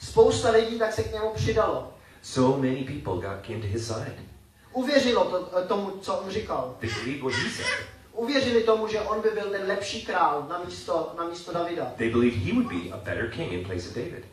Spousta 0.00 0.50
lidí 0.50 0.78
tak 0.78 0.92
se 0.92 1.02
k 1.02 1.12
němu 1.12 1.30
přidalo. 1.34 1.94
So 2.22 2.62
many 2.62 2.84
people 2.84 3.28
got 3.28 3.46
came 3.46 3.60
to 3.60 3.66
his 3.66 3.86
side. 3.86 4.16
Uvěřilo 4.72 5.24
to, 5.24 5.66
tomu, 5.68 5.90
co 5.90 6.14
on 6.14 6.30
říkal. 6.30 6.76
They 6.80 6.90
believed 6.90 7.22
what 7.22 7.34
he 7.34 7.50
said. 7.50 7.86
Uvěřili 8.22 8.62
tomu, 8.62 8.88
že 8.88 9.00
on 9.00 9.20
by 9.20 9.30
byl 9.30 9.50
ten 9.50 9.66
lepší 9.66 10.06
král 10.06 10.46
na 10.48 10.58
místo, 10.58 11.14
na 11.18 11.24
místo 11.24 11.52
Davida. 11.52 11.92
They 11.96 12.10
believed 12.10 12.38
he 12.38 12.52
would 12.52 12.68
be 12.68 12.90
a 12.92 12.96
better 12.96 13.30
king 13.30 13.52
in 13.52 13.64
place 13.64 13.88
of 13.88 13.94
David. 13.94 14.24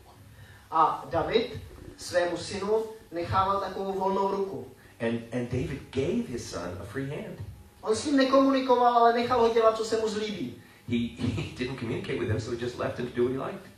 A 0.71 1.05
David 1.09 1.59
svému 1.97 2.37
synu 2.37 2.83
nechával 3.11 3.59
takovou 3.59 3.93
volnou 3.99 4.31
ruku. 4.31 4.67
And, 4.99 5.19
and 5.33 5.51
David 5.51 5.79
gave 5.91 6.27
his 6.27 6.49
son 6.49 6.77
a 6.81 6.83
free 6.83 7.09
hand. 7.09 7.39
On 7.81 7.95
s 7.95 8.05
ním 8.05 8.17
nekomunikoval, 8.17 8.93
ale 8.97 9.13
nechal 9.13 9.41
ho 9.41 9.53
dělat, 9.53 9.77
co 9.77 9.85
se 9.85 9.97
mu 9.97 10.07
zlíbí. 10.07 10.61
He, 10.87 10.97
he 11.25 11.57
didn't 11.57 11.79
communicate 11.79 12.19
with 12.19 12.29
him, 12.29 12.39
so 12.39 12.51
he 12.51 12.57
just 12.57 12.79
left 12.79 12.99
him 12.99 13.07
to 13.07 13.15
do 13.15 13.23
what 13.23 13.33
he 13.33 13.51
liked. 13.51 13.71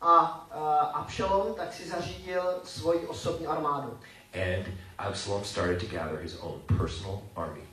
A 0.00 0.46
uh, 0.54 1.00
Abšalom 1.00 1.54
tak 1.54 1.72
si 1.72 1.88
zařídil 1.88 2.60
svoji 2.64 3.06
osobní 3.06 3.46
armádu. 3.46 3.98
And 4.34 4.66
Absalom 4.98 5.44
started 5.44 5.80
to 5.80 5.86
gather 5.86 6.18
his 6.18 6.36
own 6.40 6.60
personal 6.78 7.22
army. 7.36 7.71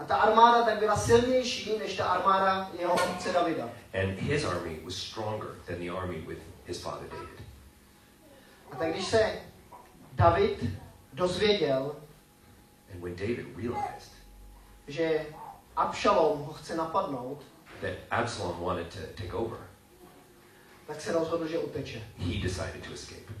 A 0.00 0.04
ta 0.04 0.16
armáda 0.16 0.62
tak 0.62 0.78
byla 0.78 0.96
silnější 0.96 1.78
než 1.78 1.96
ta 1.96 2.04
armáda 2.06 2.70
jeho 2.78 2.94
otce 2.94 3.32
Davida. 3.32 3.64
And 4.02 4.18
his 4.18 4.44
army 4.44 4.80
was 4.84 4.94
stronger 4.94 5.48
than 5.66 5.78
the 5.78 5.90
army 5.90 6.24
with 6.26 6.38
his 6.66 6.82
father 6.82 7.08
David. 7.08 7.40
A 8.72 8.76
tak 8.76 8.92
když 8.92 9.04
se 9.06 9.32
David 10.12 10.64
dozvěděl, 11.12 11.96
And 12.92 13.02
when 13.02 13.16
David 13.16 13.46
realized 13.56 14.12
že 14.88 15.26
Abšalom 15.76 16.38
ho 16.42 16.52
chce 16.52 16.76
napadnout, 16.76 17.42
that 17.80 17.92
Absalom 18.10 18.60
wanted 18.60 18.86
to 18.92 19.22
take 19.22 19.34
over, 19.34 19.58
tak 20.86 21.00
se 21.00 21.12
rozhodl, 21.12 21.46
že 21.46 21.58
uteče. 21.58 22.02
he 22.18 22.42
decided 22.42 22.86
to 22.88 22.92
escape. 22.92 23.32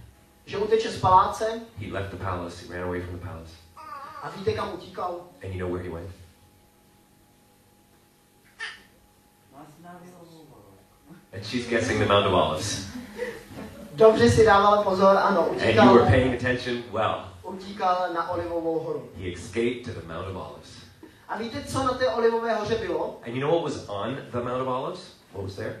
Že 0.46 0.58
uteče 0.58 0.90
z 0.90 1.00
paláce 1.00 1.60
He 1.78 1.92
left 1.92 2.10
the 2.10 2.16
palace, 2.24 2.66
he 2.66 2.74
ran 2.74 2.88
away 2.88 3.00
from 3.00 3.18
the 3.18 3.26
palace. 3.26 3.52
a 4.22 4.30
víte, 4.30 4.52
kam 4.52 4.74
utíkal? 4.74 5.20
And 5.44 5.54
you 5.54 5.58
know 5.58 5.72
where 5.72 5.84
he 5.88 5.94
went? 5.94 6.19
And 11.32 11.44
she's 11.44 11.66
guessing 11.68 11.98
the 11.98 12.06
Mount 12.06 12.26
of 12.26 12.32
Olives. 12.32 12.86
Dobře 13.94 14.30
si 14.30 14.44
dával 14.44 14.82
pozor, 14.84 15.16
ano, 15.16 15.50
And 15.50 15.60
you 15.62 15.92
were 15.92 16.02
utíkal, 16.02 16.06
paying 16.06 16.34
attention? 16.34 16.82
Well, 16.92 17.24
utíkal 17.42 18.08
na 18.14 18.30
Olivovou 18.30 18.78
horu. 18.78 19.08
he 19.16 19.28
escaped 19.32 19.84
to 19.84 20.00
the 20.00 20.06
Mount 20.06 20.28
of 20.28 20.36
Olives. 20.36 20.70
A 21.28 21.38
víte, 21.38 21.64
co 21.64 21.82
na 21.82 21.94
té 21.94 22.08
Olivové 22.08 22.54
hoře 22.54 22.74
bylo? 22.74 23.18
And 23.26 23.34
you 23.36 23.40
know 23.40 23.50
what 23.50 23.62
was 23.64 23.88
on 23.88 24.16
the 24.30 24.38
Mount 24.40 24.62
of 24.62 24.68
Olives? 24.68 25.00
What 25.32 25.44
was 25.44 25.56
there? 25.56 25.80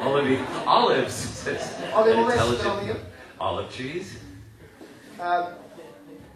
Olive, 0.00 0.38
olives, 0.66 1.14
says 1.44 1.74
Olivové 1.94 2.38
stromy. 2.56 2.94
olive 3.38 3.68
trees. 3.68 4.16
Uh, 5.18 5.46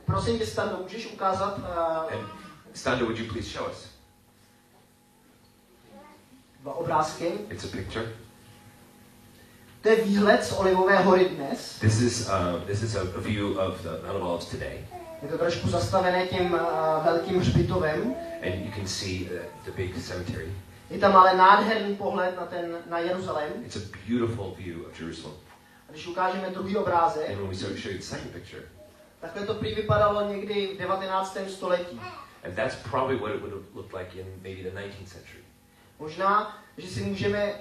prosím 0.07 0.38
tě, 0.38 0.46
Stando, 0.46 0.76
můžeš 0.83 1.07
ukázat 1.12 1.59
uh, 1.59 2.12
And 2.12 2.29
Standa, 2.74 3.05
would 3.05 3.18
you 3.18 3.33
please 3.33 3.48
show 3.50 3.66
us? 3.70 3.95
Dva 6.66 6.74
obrázky? 6.74 7.24
It's 7.50 7.64
a 7.64 7.68
picture. 7.68 8.12
To 9.83 9.88
je 9.88 10.05
výhled 10.05 10.44
z 10.44 10.52
Olivové 10.52 10.98
hory 10.98 11.24
dnes. 11.24 11.79
This 11.79 12.00
is 12.00 12.29
uh, 12.29 12.64
this 12.66 12.83
is 12.83 12.96
a, 12.96 13.02
a 13.02 13.20
view 13.20 13.59
of 13.59 13.83
the 13.83 13.90
Mount 14.02 14.16
of 14.16 14.22
Olives 14.22 14.46
today, 14.46 14.85
Je 15.22 15.29
to 15.29 15.38
trošku 15.38 15.68
zastavené 15.68 16.26
tím 16.26 16.52
uh, 16.52 16.61
velkým 17.05 17.40
hřbitovem. 17.40 18.14
and 18.42 18.55
you 18.64 18.72
can 18.74 18.87
see 18.87 19.24
the, 19.24 19.40
the 19.64 19.70
big 19.76 20.02
cemetery. 20.02 20.52
Je 20.90 20.98
tam 20.98 21.16
ale 21.16 21.37
nádherný 21.37 21.96
pohled 21.96 22.37
na, 22.37 22.46
ten, 22.46 22.76
na 22.90 22.98
Jeruzalém. 22.98 23.52
It's 23.64 23.76
a 23.76 23.81
beautiful 24.09 24.55
view 24.59 24.87
of 24.87 25.00
Jerusalem. 25.00 25.37
A 25.88 25.92
když 25.92 26.07
ukážeme 26.07 26.50
druhý 26.50 26.76
obrázek, 26.76 27.31
And 27.31 27.37
when 27.37 27.48
we 27.48 27.55
show 27.57 27.70
you 27.70 27.98
the 27.98 28.02
second 28.02 28.33
picture, 28.33 28.62
takhle 29.20 29.46
to 29.46 29.55
prý 29.55 29.74
vypadalo 29.74 30.29
někdy 30.29 30.74
v 30.74 30.79
19. 30.79 31.38
století. 31.48 32.00
and 32.44 32.55
that's 32.55 32.76
probably 32.90 33.16
what 33.16 33.31
it 33.35 33.40
would 33.40 33.52
have 33.52 33.64
looked 33.74 33.94
like 33.94 34.20
in 34.20 34.26
maybe 34.42 34.62
the 34.62 34.76
19th 34.76 35.09
century. 35.09 35.45
Možná, 35.98 36.62
že 36.76 36.88
si 36.88 37.00
můžeme, 37.00 37.52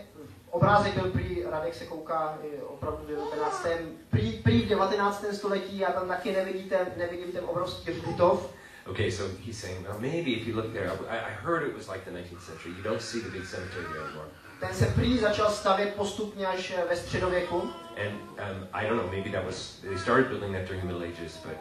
obrázek 0.52 0.93
byl 0.93 1.12
prý, 1.12 1.43
Radek 1.43 1.74
se 1.74 1.86
kouká 1.86 2.38
opravdu 2.67 3.04
v 3.04 3.08
19. 3.08 3.67
Prý, 4.10 4.32
prý 4.32 4.62
v 4.62 4.69
19. 4.69 5.26
století 5.32 5.86
a 5.86 5.91
tam 5.91 6.08
taky 6.08 6.32
nevidíte, 6.32 6.93
nevidím 6.98 7.32
ten 7.32 7.43
obrovský 7.48 7.91
hřbitov. 7.91 8.50
Okay, 8.88 9.12
so 9.12 9.38
he's 9.45 9.58
saying, 9.58 9.88
well, 9.88 10.00
maybe 10.00 10.32
if 10.32 10.48
you 10.48 10.56
look 10.56 10.71
there, 10.74 10.91
I, 11.10 11.17
I 11.17 11.34
heard 11.43 11.63
it 11.63 11.76
was 11.76 11.88
like 11.88 12.06
the 12.06 12.12
19th 12.12 12.41
century. 12.41 12.71
You 12.78 12.84
don't 12.84 13.02
see 13.02 13.21
the 13.21 13.30
big 13.30 13.45
cemetery 13.45 13.86
there 13.91 14.04
anymore. 14.04 14.28
Ten 14.60 14.74
se 14.74 14.86
prý 14.86 15.17
začal 15.17 15.52
stavět 15.52 15.93
postupně 15.95 16.48
až 16.48 16.74
eh, 16.78 16.84
ve 16.89 16.95
středověku. 16.95 17.62
And 18.06 18.12
um, 18.12 18.67
I 18.74 18.88
don't 18.88 19.02
know, 19.02 19.12
maybe 19.12 19.32
that 19.32 19.45
was, 19.45 19.80
they 19.82 19.98
started 19.98 20.28
building 20.28 20.54
that 20.56 20.65
during 20.65 20.82
the 20.82 20.88
Middle 20.88 21.08
Ages, 21.08 21.38
but 21.38 21.58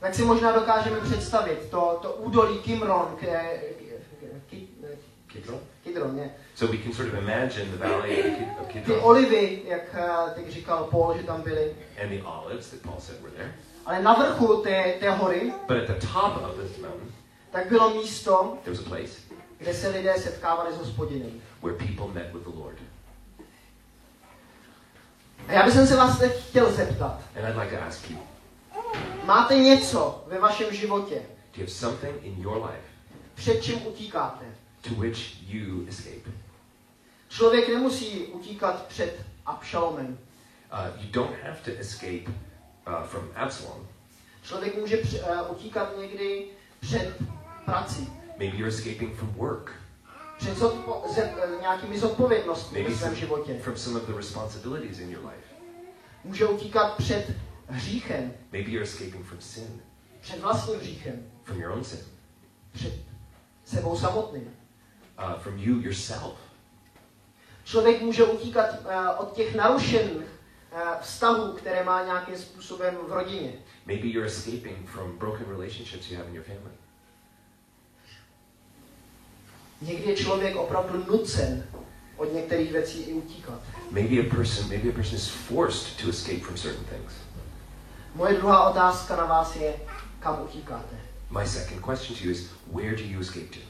Tak 0.00 0.14
si 0.14 0.24
možná 0.24 0.52
dokážeme 0.52 1.00
představit 1.00 1.70
to, 1.70 1.98
to 2.02 2.12
údolí 2.12 2.58
Kimron, 2.58 3.16
k, 3.20 3.24
k, 3.24 4.06
k, 4.50 4.50
Kidron? 4.50 4.68
Kidron, 5.26 5.60
ne? 6.06 6.30
So 6.54 6.72
we 6.76 6.82
can 6.82 6.92
sort 6.92 7.08
of 7.08 7.14
imagine 7.18 7.70
the 7.70 7.76
valley 7.76 8.18
of 8.18 8.24
Kid- 8.38 8.48
of 8.60 8.66
Ty 8.66 8.72
Kidron 8.72 8.98
olivy, 9.02 9.62
jak 9.64 9.94
eh, 9.94 10.30
teď 10.34 10.48
říkal 10.48 10.84
Paul, 10.84 11.14
že 11.16 11.22
tam 11.22 11.42
byly. 11.42 11.76
and 12.02 12.08
the 12.10 12.22
olives 12.22 12.70
that 12.70 12.80
Paul 12.80 12.96
said 13.00 13.20
were 13.22 13.32
there. 13.36 13.54
Ale 13.86 14.02
na 14.02 14.14
vrchu 14.14 14.56
té, 14.62 14.92
té 15.00 15.10
hory, 15.10 15.52
But 15.68 15.76
at 15.76 15.86
the 15.86 16.06
top 16.06 16.36
of 16.42 16.56
this 16.56 16.78
mountain, 16.78 17.12
tak 17.50 17.66
bylo 17.68 17.94
místo, 17.94 18.58
there 18.64 18.76
was 18.76 18.86
a 18.86 18.88
place 18.88 19.12
kde 19.58 19.74
se 19.74 19.88
lidé 19.88 20.14
setkávali 20.18 20.72
s 20.74 20.78
hospodinem. 20.78 21.40
where 21.62 21.76
people 21.78 22.06
met 22.14 22.32
with 22.34 22.42
the 22.44 22.58
Lord. 22.58 22.76
A 25.48 25.52
já 25.52 25.62
bych 25.64 25.74
se 25.74 25.96
vás 25.96 26.18
teď 26.18 26.32
chtěl 26.48 26.72
zeptat. 26.72 27.20
And 27.36 27.48
I'd 27.48 27.56
like 27.62 27.76
to 27.76 27.82
ask 27.84 28.10
you, 28.10 28.18
Máte 29.24 29.54
něco 29.58 30.24
ve 30.26 30.38
vašem 30.38 30.74
životě, 30.74 31.14
do 31.14 31.60
you 31.60 31.60
have 31.62 31.68
something 31.70 32.14
in 32.22 32.34
your 32.42 32.56
life 32.56 32.88
před 33.34 33.62
čím 33.62 33.86
utíkáte? 33.86 34.44
To 34.88 34.94
which 34.94 35.42
you 35.42 35.86
escape? 35.88 36.30
Člověk 37.28 37.68
nemusí 37.68 38.24
utíkat 38.26 38.86
před 38.86 39.24
Abšalomem. 39.46 40.18
Uh, 40.72 41.02
you 41.04 41.10
don't 41.12 41.36
have 41.42 41.56
to 41.64 41.70
escape 41.80 42.30
uh, 42.86 43.02
from 43.06 43.28
Absalom. 43.34 43.86
Člověk 44.42 44.78
může 44.78 44.96
při- 44.96 45.20
eh, 45.20 45.42
utíkat 45.50 45.98
někdy 45.98 46.46
před 46.80 47.14
prací, 47.64 48.12
Maybe 48.38 48.56
you're 48.56 48.68
escaping 48.68 49.16
from 49.16 49.28
work. 49.32 49.72
před 50.38 50.58
zodpo- 50.58 51.14
ze, 51.14 51.22
eh, 51.22 51.60
nějakými 51.60 51.98
zodpovědnostmi 51.98 52.78
Maybe 52.78 52.94
ve 52.94 53.00
svém 53.00 53.14
životě. 53.14 53.58
from 53.58 53.76
some 53.76 54.00
of 54.00 54.06
the 54.06 54.14
responsibilities 54.16 54.98
in 54.98 55.10
your 55.10 55.24
life. 55.24 55.48
Může 56.24 56.46
utíkat 56.46 56.96
před 56.96 57.26
hříchem, 57.68 58.32
Maybe 58.52 58.70
you're 58.70 58.84
escaping 58.84 59.26
from 59.26 59.40
sin, 59.40 59.82
před 60.20 60.40
vlastním 60.40 60.80
hříchem, 60.80 61.26
from 61.44 61.60
your 61.60 61.72
own 61.72 61.84
sin, 61.84 62.00
před 62.72 62.92
sebou 63.64 63.98
samotným. 63.98 64.50
Uh, 65.18 65.38
from 65.38 65.58
you 65.58 65.80
yourself. 65.80 66.48
Člověk 67.68 68.02
může 68.02 68.24
utíkat 68.24 68.66
eh, 68.88 69.08
od 69.18 69.32
těch 69.32 69.54
narušených 69.54 70.22
eh, 70.72 70.82
vztahů, 71.00 71.52
které 71.52 71.84
má 71.84 72.04
nějakým 72.04 72.36
způsobem 72.38 72.96
v 73.08 73.12
rodině. 73.12 73.52
Maybe 73.86 74.06
you're 74.06 74.26
escaping 74.26 74.90
from 74.90 75.18
broken 75.18 75.46
relationships 75.46 76.10
you 76.10 76.16
have 76.16 76.28
in 76.28 76.34
your 76.34 76.44
family. 76.44 76.74
Někdy 79.80 80.10
je 80.10 80.16
člověk 80.16 80.56
opravdu 80.56 81.04
nucen 81.10 81.64
od 82.16 82.32
některých 82.32 82.72
věcí 82.72 83.02
i 83.02 83.12
utíkat. 83.12 83.60
Maybe 83.90 84.20
a 84.20 84.34
person, 84.36 84.68
maybe 84.68 84.88
a 84.88 84.92
person 84.92 85.16
is 85.16 85.28
forced 85.28 86.02
to 86.02 86.08
escape 86.08 86.40
from 86.40 86.56
certain 86.56 86.84
things. 86.84 87.12
Moje 88.14 88.34
druhá 88.34 88.70
otázka 88.70 89.16
na 89.16 89.24
vás 89.24 89.56
je, 89.56 89.74
kam 90.20 90.42
utíkáte? 90.42 91.00
My 91.30 91.48
second 91.48 91.82
question 91.84 92.18
to 92.18 92.24
you 92.24 92.30
is, 92.30 92.50
where 92.72 92.96
do 92.96 93.02
you 93.02 93.20
escape 93.20 93.46
to? 93.46 93.67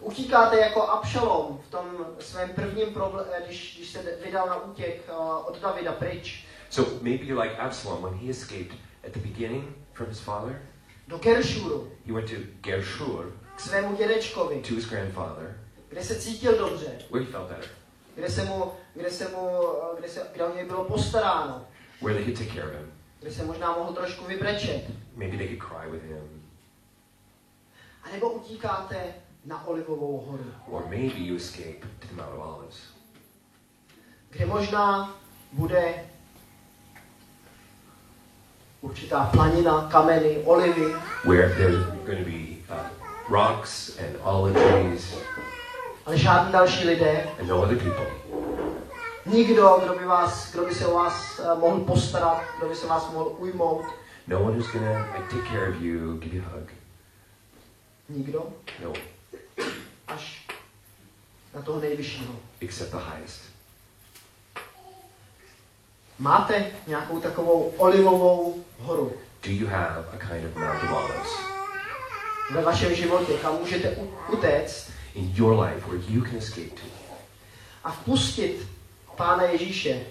Utíkáte 0.00 0.60
jako 0.60 0.82
Abšalom 0.88 1.60
v 1.68 1.70
tom 1.70 2.06
svém 2.18 2.48
prvním 2.48 2.94
problém, 2.94 3.26
když, 3.46 3.76
když 3.76 3.90
se 3.90 4.16
vydal 4.24 4.46
na 4.46 4.64
útěk 4.64 5.02
eh, 5.08 5.12
od 5.46 5.58
Davida 5.60 5.92
pryč 5.92 6.44
So 6.70 6.92
maybe 7.02 7.24
you're 7.24 7.42
like 7.42 7.56
Absalom 7.56 8.02
when 8.02 8.14
he 8.14 8.30
escaped 8.30 8.72
at 9.06 9.12
the 9.12 9.18
beginning 9.20 9.64
from 9.92 10.06
his 10.08 10.20
father. 10.20 10.62
do 11.08 11.18
Geršuru, 11.18 11.92
He 12.06 12.12
went 12.12 12.30
to 12.30 12.36
Gershur 12.60 13.32
k 13.56 13.56
k 13.56 13.60
svému 13.60 13.96
dědečkovi, 13.96 14.62
to 14.68 14.74
his 14.74 14.88
grandfather, 14.88 15.60
kde 15.88 16.04
se 16.04 16.20
cítil 16.20 16.58
dobře, 16.58 16.98
where 17.10 17.24
he 17.24 17.30
felt 17.32 17.48
better, 17.48 17.70
kde 18.14 18.30
se 18.30 18.44
mu, 18.44 18.72
kde 18.94 19.10
se 19.10 19.28
mu, 19.28 19.58
kde, 19.98 20.08
se, 20.08 20.26
kde 20.32 20.44
o 20.44 20.54
něj 20.56 20.64
bylo 20.64 20.84
postaráno, 20.84 21.64
where 22.02 22.14
they 22.14 22.24
could 22.24 22.38
take 22.38 22.50
care 22.60 22.66
of 22.66 22.72
him. 22.80 22.92
kde 23.20 23.32
se 23.32 23.44
možná 23.44 23.76
mohl 23.76 23.92
trošku 23.92 24.24
vybrečet. 24.24 24.82
Maybe 25.16 25.36
they 25.36 25.48
could 25.48 25.62
cry 25.70 25.90
with 25.90 26.02
him. 26.02 26.42
A 28.02 28.08
nebo 28.12 28.30
utíkáte 28.30 29.14
na 29.44 29.66
Olivovou 29.66 30.18
horu, 30.26 30.44
Or 30.70 30.82
maybe 30.88 31.18
you 31.20 31.36
escape 31.36 31.80
to 32.00 32.06
the 32.08 32.14
Mount 32.14 32.32
of 32.34 32.40
Olives, 32.40 32.76
kde 34.30 34.46
možná 34.46 35.14
bude 35.52 35.94
určitá 38.80 39.24
planina, 39.32 39.88
kameny, 39.90 40.38
olivy, 40.44 40.94
where 41.24 41.48
there's 41.54 41.84
going 42.06 42.18
to 42.18 42.30
be 42.30 42.56
uh, 42.70 42.86
rocks 43.28 43.98
and 43.98 44.16
olive 44.22 44.54
trees. 44.70 45.14
Ale 46.06 46.18
žádní 46.18 46.52
další 46.52 46.84
lidé, 46.86 47.26
and 47.38 47.48
no 47.48 47.62
other 47.62 47.78
people. 47.78 48.06
nikdo, 49.26 49.80
kdo 49.84 49.94
by, 49.98 50.04
vás, 50.04 50.52
kdo 50.52 50.64
by 50.66 50.74
se 50.74 50.86
o 50.86 50.94
vás 50.94 51.40
eh, 51.40 51.58
mohl 51.58 51.80
postarat, 51.80 52.42
kdo 52.58 52.68
by 52.68 52.74
se 52.74 52.86
vás 52.86 53.10
mohl 53.12 53.36
ujmout, 53.38 53.84
No 54.26 54.40
one 54.40 54.52
who's 54.54 54.72
to 54.72 54.78
like, 54.78 55.28
take 55.30 55.48
care 55.48 55.68
of 55.68 55.80
you, 55.82 56.18
give 56.18 56.34
you 56.36 56.42
a 56.46 56.56
hug. 56.58 56.68
nikdo, 58.08 58.52
No, 58.84 58.92
až 60.14 60.46
na 61.54 61.62
toho 61.62 61.80
nejvyššího. 61.80 62.34
except 62.60 62.90
the 62.90 62.96
highest. 62.96 63.40
Máte 66.18 66.66
nějakou 66.86 67.20
takovou 67.20 67.62
olivovou 67.76 68.64
horu 68.78 69.12
Do 69.42 69.50
you 69.50 69.66
have 69.66 70.04
a 70.12 70.16
kind 70.16 70.46
of 70.46 70.54
Mount 70.54 70.82
of 70.82 70.90
Olives 70.90 71.50
ve 72.50 72.62
vašem 72.62 72.94
životě, 72.94 73.32
kam 73.42 73.58
můžete 73.58 73.96
utéct 74.32 74.90
in 75.14 75.32
your 75.34 75.60
life 75.60 75.86
where 75.86 76.02
you 76.08 76.24
can 76.24 76.36
escape 76.36 76.70
to 76.70 76.82
a 77.84 77.90
vpustit 77.90 78.68
Pána 79.16 79.42
Ježíše 79.42 80.06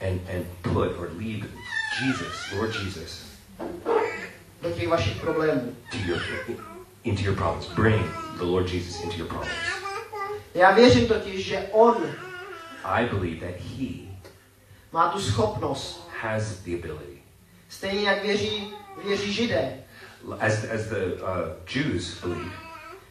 and, 0.00 0.20
and 0.30 0.46
put 0.62 0.98
or 0.98 1.10
leave 1.18 1.48
Jesus, 2.00 2.52
Lord 2.56 2.74
Jesus, 2.74 3.26
do 4.62 4.70
těch 4.70 4.88
vašich 4.88 5.20
problémů? 5.20 5.76
to 5.90 5.96
your, 5.96 6.20
into 7.06 7.22
your 7.22 7.36
problems? 7.36 7.66
Bring 7.74 8.02
the 8.38 8.44
Lord 8.44 8.68
Jesus 8.68 9.04
into 9.04 9.16
your 9.16 9.28
problems. 9.28 9.56
Já 10.54 10.70
věřím 10.70 11.08
totiž, 11.08 11.46
že 11.46 11.68
On 11.72 11.96
I 12.84 13.06
believe 13.06 13.46
that 13.46 13.60
He 13.60 14.06
má 14.92 15.08
tu 15.08 15.20
schopnost, 15.20 16.08
has 16.22 16.58
the 16.58 16.74
ability, 16.74 17.22
stejně 17.68 18.08
jak 18.08 18.22
věří, 18.22 18.72
věří 19.04 19.32
Židé, 19.32 19.78
as, 20.40 20.64
as 20.64 20.86
the 20.86 21.22
uh, 21.22 21.28
Jews 21.74 22.20
believe, 22.20 22.50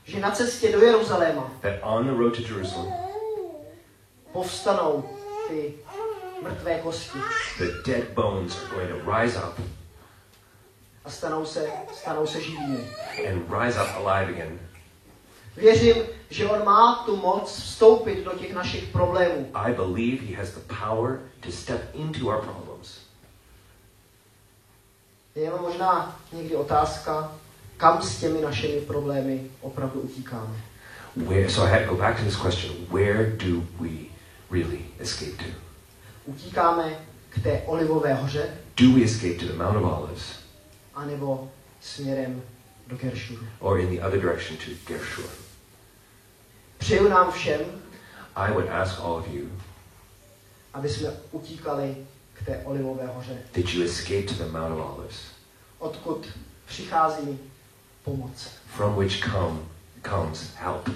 že 0.03 0.19
na 0.19 0.31
cestě 0.31 0.71
do 0.71 0.79
Jeruzaléma 0.79 1.51
that 1.61 1.73
on 1.81 2.05
the 2.05 2.13
road 2.13 2.35
to 2.35 2.41
Jerusalem, 2.41 2.93
povstanou 4.31 5.09
ty 5.47 5.73
mrtvé 6.41 6.79
kosti 6.79 7.19
the 7.57 7.91
dead 7.91 8.09
bones 8.13 8.57
are 8.57 8.75
going 8.75 8.89
to 8.89 9.11
rise 9.11 9.39
up 9.39 9.59
a 11.05 11.09
stanou 11.09 11.45
se, 11.45 11.69
stanou 11.93 12.27
se 12.27 12.41
živými. 12.41 12.77
and 13.27 13.63
rise 13.63 13.81
up 13.81 13.89
alive 13.95 14.31
again. 14.31 14.59
Věřím, 15.57 15.95
že 16.29 16.45
On 16.45 16.65
má 16.65 17.03
tu 17.05 17.15
moc 17.15 17.59
vstoupit 17.59 18.23
do 18.23 18.31
těch 18.31 18.53
našich 18.53 18.83
problémů. 18.83 19.49
I 19.53 19.73
believe 19.73 20.25
He 20.25 20.35
has 20.35 20.49
the 20.49 20.73
power 20.85 21.19
to 21.39 21.51
step 21.51 21.81
into 21.93 22.27
our 22.27 22.41
problems. 22.41 22.99
Je 25.35 25.43
jenom 25.43 25.61
možná 25.61 26.19
někdy 26.33 26.55
otázka, 26.55 27.31
kam 27.77 28.01
s 28.01 28.19
těmi 28.19 28.41
našimi 28.41 28.81
problémy 28.81 29.41
opravdu 29.61 29.99
utíkáme. 29.99 30.55
Where, 31.15 31.49
so 31.49 31.67
I 31.67 31.71
had 31.71 31.89
to 31.89 31.95
go 31.95 32.01
back 32.01 32.17
to 32.17 32.23
this 32.23 32.35
question 32.35 32.75
where 32.91 33.31
do 33.31 33.61
we 33.79 33.89
really 34.51 34.85
escape 34.99 35.43
to? 35.43 35.49
Utíkáme 36.25 36.99
k 37.29 37.43
té 37.43 37.61
olivové 37.65 38.13
hoře, 38.13 38.57
Do 38.81 38.89
we 38.95 39.03
escape 39.03 39.33
to 39.33 39.45
the 39.45 39.63
Mount 39.63 39.77
of 39.77 39.83
Olives 39.83 40.44
anebo 40.95 41.51
směrem 41.81 42.41
do 42.87 42.97
Geršuru. 42.97 43.47
or 43.59 43.79
in 43.79 43.97
the 43.97 44.05
other 44.07 44.21
direction 44.21 44.57
to 44.57 44.71
Gershur? 44.87 45.25
Přeju 46.77 47.09
nám 47.09 47.31
všem, 47.31 47.61
I 48.35 48.51
would 48.51 48.69
ask 48.69 48.99
all 48.99 49.13
of 49.13 49.27
you 49.27 49.49
aby 50.75 50.89
jsme 50.89 51.09
utíkali 51.31 52.07
k 52.33 52.45
té 52.45 52.61
olivové 52.65 53.07
hoře, 53.07 53.41
that 53.51 53.73
you 53.73 53.83
escape 53.85 54.23
to 54.23 54.33
the 54.33 54.51
Mount 54.51 54.79
of 54.79 54.97
Olives, 54.97 55.15
odkud 55.79 56.27
přichází 56.65 57.39
pomoc. 58.03 58.47
from 58.67 58.95
which 58.95 59.23
come, 59.23 59.59
comes 60.09 60.53
help. 60.55 60.89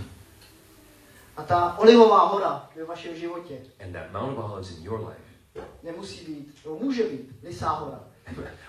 A 1.37 1.43
ta 1.43 1.77
olivová 1.77 2.25
hora 2.25 2.69
ve 2.75 2.83
vašem 2.85 3.15
životě 3.15 3.57
And 3.83 3.93
that 3.93 4.11
Mount 4.11 4.37
of 4.37 4.51
Olives 4.51 4.77
in 4.77 4.83
your 4.83 4.99
life, 4.99 5.65
nemusí 5.83 6.25
být, 6.25 6.55
no 6.65 6.75
může 6.75 7.03
být 7.03 7.31
Lisá 7.43 7.69
hora. 7.69 7.99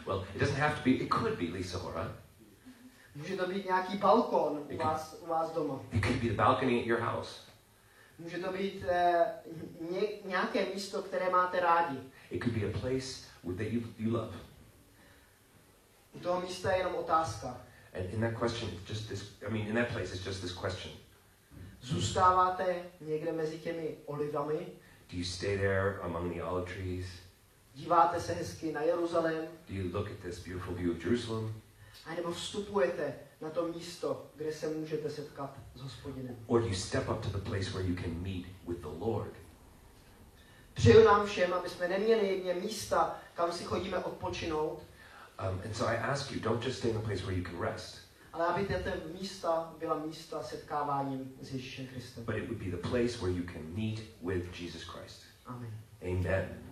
Well, 0.06 0.24
it 0.34 0.38
doesn't 0.38 0.58
have 0.58 0.76
to 0.76 0.82
be, 0.84 0.90
it 0.90 1.08
could 1.10 1.38
be 1.38 1.44
Lisa 1.44 1.78
Hora. 1.78 2.12
Může 3.14 3.36
to 3.36 3.46
být 3.46 3.64
nějaký 3.64 3.98
balkon 3.98 4.66
u 4.70 4.76
vás, 4.76 5.16
u 5.20 5.26
vás 5.26 5.52
doma. 5.52 5.80
It 5.92 6.04
could 6.04 6.22
be 6.22 6.28
the 6.28 6.34
balcony 6.34 6.80
at 6.80 6.86
your 6.86 7.00
house. 7.00 7.40
Může 8.18 8.38
to 8.38 8.52
být 8.52 8.84
eh, 8.88 9.24
ně, 9.90 10.00
nějaké 10.24 10.66
místo, 10.74 11.02
které 11.02 11.30
máte 11.30 11.60
rádi. 11.60 11.98
It 12.30 12.42
could 12.42 12.56
be 12.56 12.66
a 12.66 12.78
place 12.78 13.26
that 13.56 13.66
you, 13.66 13.80
you 13.98 14.12
love. 14.12 14.36
U 16.12 16.18
toho 16.18 16.40
místa 16.40 16.72
je 16.72 16.78
jenom 16.78 16.94
otázka. 16.94 17.60
And 17.94 18.14
in 18.14 18.20
that 18.20 18.34
question, 18.40 18.70
it's 18.70 18.90
just 18.90 19.08
this, 19.08 19.32
I 19.48 19.52
mean, 19.52 19.66
in 19.66 19.74
that 19.74 19.88
place, 19.88 20.14
it's 20.14 20.26
just 20.26 20.40
this 20.40 20.52
question. 20.52 20.94
Zůstáváte 21.80 22.76
někde 23.00 23.32
mezi 23.32 23.58
těmi 23.58 23.96
olivami, 24.06 24.66
Do 25.10 25.16
you 25.16 25.24
stay 25.24 25.58
there 25.58 25.98
among 26.02 26.32
the 26.34 26.40
olive 26.40 26.72
trees? 26.72 27.06
Díváte 27.74 28.20
se 28.20 28.32
hezky 28.32 28.72
na 28.72 28.82
Jeruzalém, 28.82 29.44
Do 29.68 29.74
you 29.74 29.92
look 29.98 30.10
at 30.10 30.16
this 30.18 30.38
beautiful 30.46 30.74
view 30.74 30.92
of 30.96 31.04
Jerusalem? 31.04 31.54
a 32.06 32.14
nebo 32.14 32.30
vstupujete 32.32 33.14
na 33.40 33.50
to 33.50 33.68
místo, 33.68 34.26
kde 34.36 34.52
se 34.52 34.68
můžete 34.68 35.10
setkat 35.10 35.58
s 35.74 35.80
hospodinem. 35.80 36.36
Or 36.46 36.60
do 36.60 36.66
you 36.66 36.74
step 36.74 37.08
up 37.08 37.20
to 37.20 37.28
the 37.38 37.50
place 37.50 37.70
where 37.70 37.88
you 37.88 37.94
can 37.96 38.22
meet 38.22 38.46
with 38.68 38.78
the 38.80 38.88
Lord? 38.98 39.32
Přeju 40.74 41.04
nám 41.04 41.26
všem, 41.26 41.52
aby 41.54 41.68
jsme 41.68 41.88
neměli 41.88 42.28
jedně 42.28 42.54
místa, 42.54 43.18
kam 43.34 43.52
si 43.52 43.64
chodíme 43.64 43.98
odpočinout, 43.98 44.82
Um, 45.48 45.60
and 45.64 45.74
so 45.76 45.86
I 45.92 45.96
ask 45.96 46.30
you, 46.32 46.40
don't 46.40 46.64
just 46.64 46.78
stay 46.78 46.90
in 46.90 46.96
a 46.96 47.00
place 47.00 47.22
where 47.24 47.32
you 47.38 47.42
can 47.44 47.58
rest, 47.60 47.98
ale 48.32 48.46
aby 48.46 48.66
tyto 48.66 48.90
místa 49.20 49.74
byla 49.78 49.98
místa 49.98 50.42
setkáváním 50.42 51.32
s 51.40 51.52
Ježíšem 51.52 51.86
Kristem. 51.86 52.24
but 52.24 52.34
it 52.34 52.48
would 52.48 52.58
be 52.58 52.70
the 52.70 52.88
place 52.88 53.18
where 53.18 53.30
you 53.38 53.42
can 53.52 53.62
meet 53.74 54.02
with 54.22 54.60
Jesus 54.60 54.82
Christ. 54.84 55.22
Amen. 55.46 55.72
Amen. 56.02 56.69